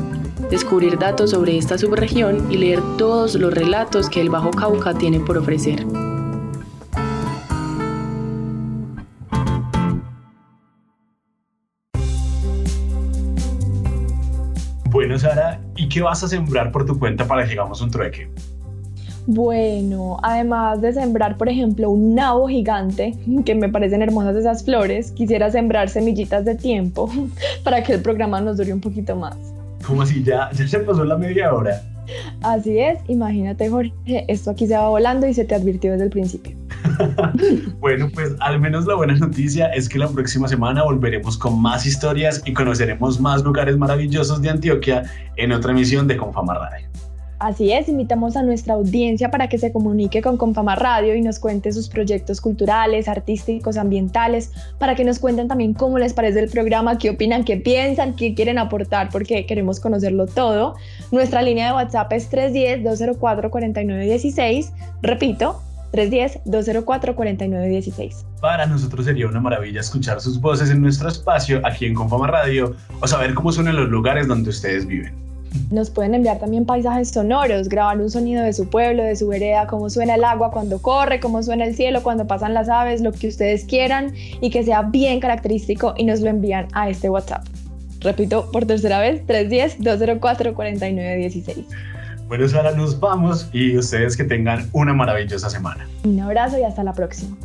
descubrir 0.52 1.00
datos 1.00 1.32
sobre 1.32 1.58
esta 1.58 1.76
subregión 1.76 2.52
y 2.52 2.58
leer 2.58 2.80
todos 3.00 3.34
los 3.34 3.52
relatos 3.52 4.10
que 4.10 4.22
el 4.22 4.30
Bajo 4.30 4.52
Cauca 4.52 4.94
tiene 4.94 5.20
por 5.20 5.40
ofrecer. 5.40 5.84
Bueno, 14.92 15.18
Sara, 15.18 15.60
¿y 15.76 15.90
qué 15.90 16.04
vas 16.04 16.24
a 16.24 16.28
sembrar 16.28 16.72
por 16.72 16.86
tu 16.86 17.00
cuenta 17.00 17.26
para 17.26 17.44
que 17.48 17.54
hagamos 17.54 17.82
un 17.82 17.90
trueque? 17.90 18.30
Bueno, 19.26 20.18
además 20.22 20.82
de 20.82 20.92
sembrar, 20.94 21.38
por 21.38 21.48
ejemplo, 21.48 21.90
un 21.90 22.16
nabo 22.16 22.48
gigante, 22.48 23.16
que 23.46 23.56
me 23.56 23.70
parecen 23.70 24.02
hermosas 24.02 24.36
esas 24.36 24.66
flores, 24.66 25.12
quisiera 25.12 25.50
sembrar 25.50 25.90
semillitas 25.90 26.44
de 26.44 26.56
tiempo 26.56 27.10
para 27.64 27.84
que 27.84 27.94
el 27.94 28.02
programa 28.02 28.42
nos 28.42 28.58
dure 28.58 28.74
un 28.74 28.82
poquito 28.82 29.16
más. 29.16 29.38
¿Cómo 29.86 30.02
así? 30.02 30.24
¿Ya, 30.24 30.50
ya 30.52 30.68
se 30.68 30.80
pasó 30.80 31.04
la 31.04 31.18
media 31.18 31.54
hora? 31.54 31.82
Así 32.42 32.78
es, 32.80 33.00
imagínate 33.08 33.70
Jorge, 33.70 33.94
esto 34.28 34.52
aquí 34.52 34.68
se 34.68 34.76
va 34.76 34.90
volando 34.90 35.26
y 35.26 35.34
se 35.34 35.46
te 35.46 35.56
advirtió 35.56 35.92
desde 35.92 36.06
el 36.06 36.10
principio. 36.10 36.56
bueno, 37.80 38.10
pues 38.14 38.36
al 38.42 38.60
menos 38.60 38.86
la 38.86 38.96
buena 38.96 39.16
noticia 39.16 39.68
es 39.68 39.88
que 39.88 39.98
la 39.98 40.10
próxima 40.10 40.48
semana 40.50 40.84
volveremos 40.84 41.38
con 41.38 41.62
más 41.62 41.86
historias 41.86 42.42
y 42.46 42.54
conoceremos 42.54 43.22
más 43.22 43.44
lugares 43.44 43.78
maravillosos 43.78 44.42
de 44.42 44.50
Antioquia 44.50 45.04
en 45.38 45.54
otra 45.54 45.72
emisión 45.72 46.08
de 46.08 46.18
Confama 46.18 46.56
Radio. 46.56 46.93
Así 47.44 47.72
es, 47.74 47.90
invitamos 47.90 48.38
a 48.38 48.42
nuestra 48.42 48.76
audiencia 48.76 49.30
para 49.30 49.50
que 49.50 49.58
se 49.58 49.74
comunique 49.74 50.22
con 50.22 50.38
Confama 50.38 50.76
Radio 50.76 51.14
y 51.14 51.20
nos 51.20 51.40
cuente 51.40 51.74
sus 51.74 51.90
proyectos 51.90 52.40
culturales, 52.40 53.10
artísticos, 53.10 53.76
ambientales, 53.76 54.54
para 54.80 54.96
que 54.96 55.04
nos 55.04 55.20
cuenten 55.20 55.50
también 55.50 55.74
cómo 55.74 56.00
les 56.00 56.14
parece 56.14 56.40
el 56.40 56.50
programa, 56.50 56.98
qué 56.98 57.10
opinan, 57.10 57.44
qué 57.44 57.58
piensan, 57.58 58.16
qué 58.16 58.34
quieren 58.34 58.60
aportar, 58.60 59.10
porque 59.12 59.46
queremos 59.46 59.82
conocerlo 59.82 60.26
todo. 60.26 60.76
Nuestra 61.12 61.42
línea 61.42 61.68
de 61.68 61.74
WhatsApp 61.74 62.14
es 62.14 62.32
310-204-4916. 62.32 64.72
Repito, 65.02 65.62
310-204-4916. 65.92 68.24
Para 68.40 68.66
nosotros 68.68 69.04
sería 69.04 69.28
una 69.28 69.42
maravilla 69.42 69.82
escuchar 69.82 70.22
sus 70.22 70.40
voces 70.40 70.70
en 70.70 70.82
nuestro 70.82 71.10
espacio 71.10 71.60
aquí 71.66 71.88
en 71.88 71.94
Confama 71.94 72.28
Radio 72.28 72.78
o 73.02 73.08
saber 73.08 73.34
cómo 73.34 73.52
suenan 73.52 73.76
los 73.76 73.90
lugares 73.90 74.30
donde 74.30 74.50
ustedes 74.50 74.88
viven. 74.88 75.33
Nos 75.72 75.90
pueden 75.90 76.14
enviar 76.16 76.40
también 76.40 76.66
paisajes 76.66 77.10
sonoros, 77.10 77.70
grabar 77.70 78.00
un 78.00 78.10
sonido 78.10 78.44
de 78.44 78.54
su 78.54 78.70
pueblo, 78.70 79.04
de 79.04 79.16
su 79.16 79.28
vereda, 79.28 79.68
cómo 79.68 79.90
suena 79.90 80.16
el 80.16 80.24
agua 80.24 80.52
cuando 80.52 80.82
corre, 80.82 81.20
cómo 81.20 81.44
suena 81.44 81.66
el 81.66 81.76
cielo 81.76 82.02
cuando 82.04 82.28
pasan 82.28 82.54
las 82.54 82.70
aves, 82.70 83.02
lo 83.02 83.12
que 83.12 83.28
ustedes 83.28 83.66
quieran 83.66 84.14
y 84.42 84.50
que 84.50 84.64
sea 84.64 84.84
bien 84.84 85.20
característico 85.20 85.94
y 85.98 86.06
nos 86.06 86.22
lo 86.22 86.30
envían 86.30 86.68
a 86.74 86.90
este 86.90 87.10
WhatsApp. 87.10 87.46
Repito 88.02 88.50
por 88.52 88.66
tercera 88.66 89.00
vez, 89.00 89.26
310-204-4916. 89.28 91.66
Bueno, 92.28 92.48
Sara, 92.48 92.72
nos 92.72 93.00
vamos 93.00 93.50
y 93.54 93.78
ustedes 93.78 94.18
que 94.18 94.24
tengan 94.24 94.68
una 94.74 94.94
maravillosa 94.94 95.50
semana. 95.50 95.88
Un 96.04 96.20
abrazo 96.20 96.60
y 96.60 96.64
hasta 96.64 96.84
la 96.84 96.94
próxima. 96.94 97.36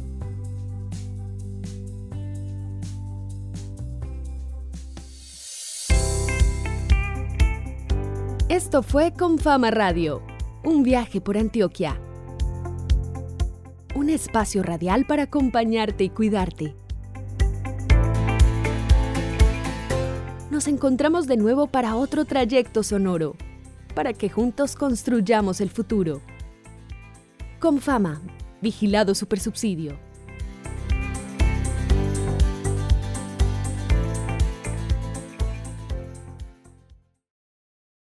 Esto 8.69 8.83
fue 8.83 9.15
Confama 9.15 9.71
Radio, 9.71 10.21
un 10.63 10.83
viaje 10.83 11.23
por 11.23 11.39
Antioquia. 11.39 11.99
Un 13.95 14.11
espacio 14.11 14.63
radial 14.63 15.07
para 15.07 15.23
acompañarte 15.23 16.05
y 16.05 16.11
cuidarte. 16.11 16.77
Nos 20.51 20.69
encontramos 20.69 21.27
de 21.27 21.39
nuevo 21.39 21.69
para 21.69 21.97
otro 21.97 22.27
trayecto 22.27 22.83
sonoro, 22.83 23.37
para 23.95 24.13
que 24.13 24.29
juntos 24.29 24.77
construyamos 24.77 25.63
el 25.63 25.71
futuro. 25.71 26.21
Confama, 27.61 28.21
vigilado 28.61 29.15
supersubsidio. 29.15 29.99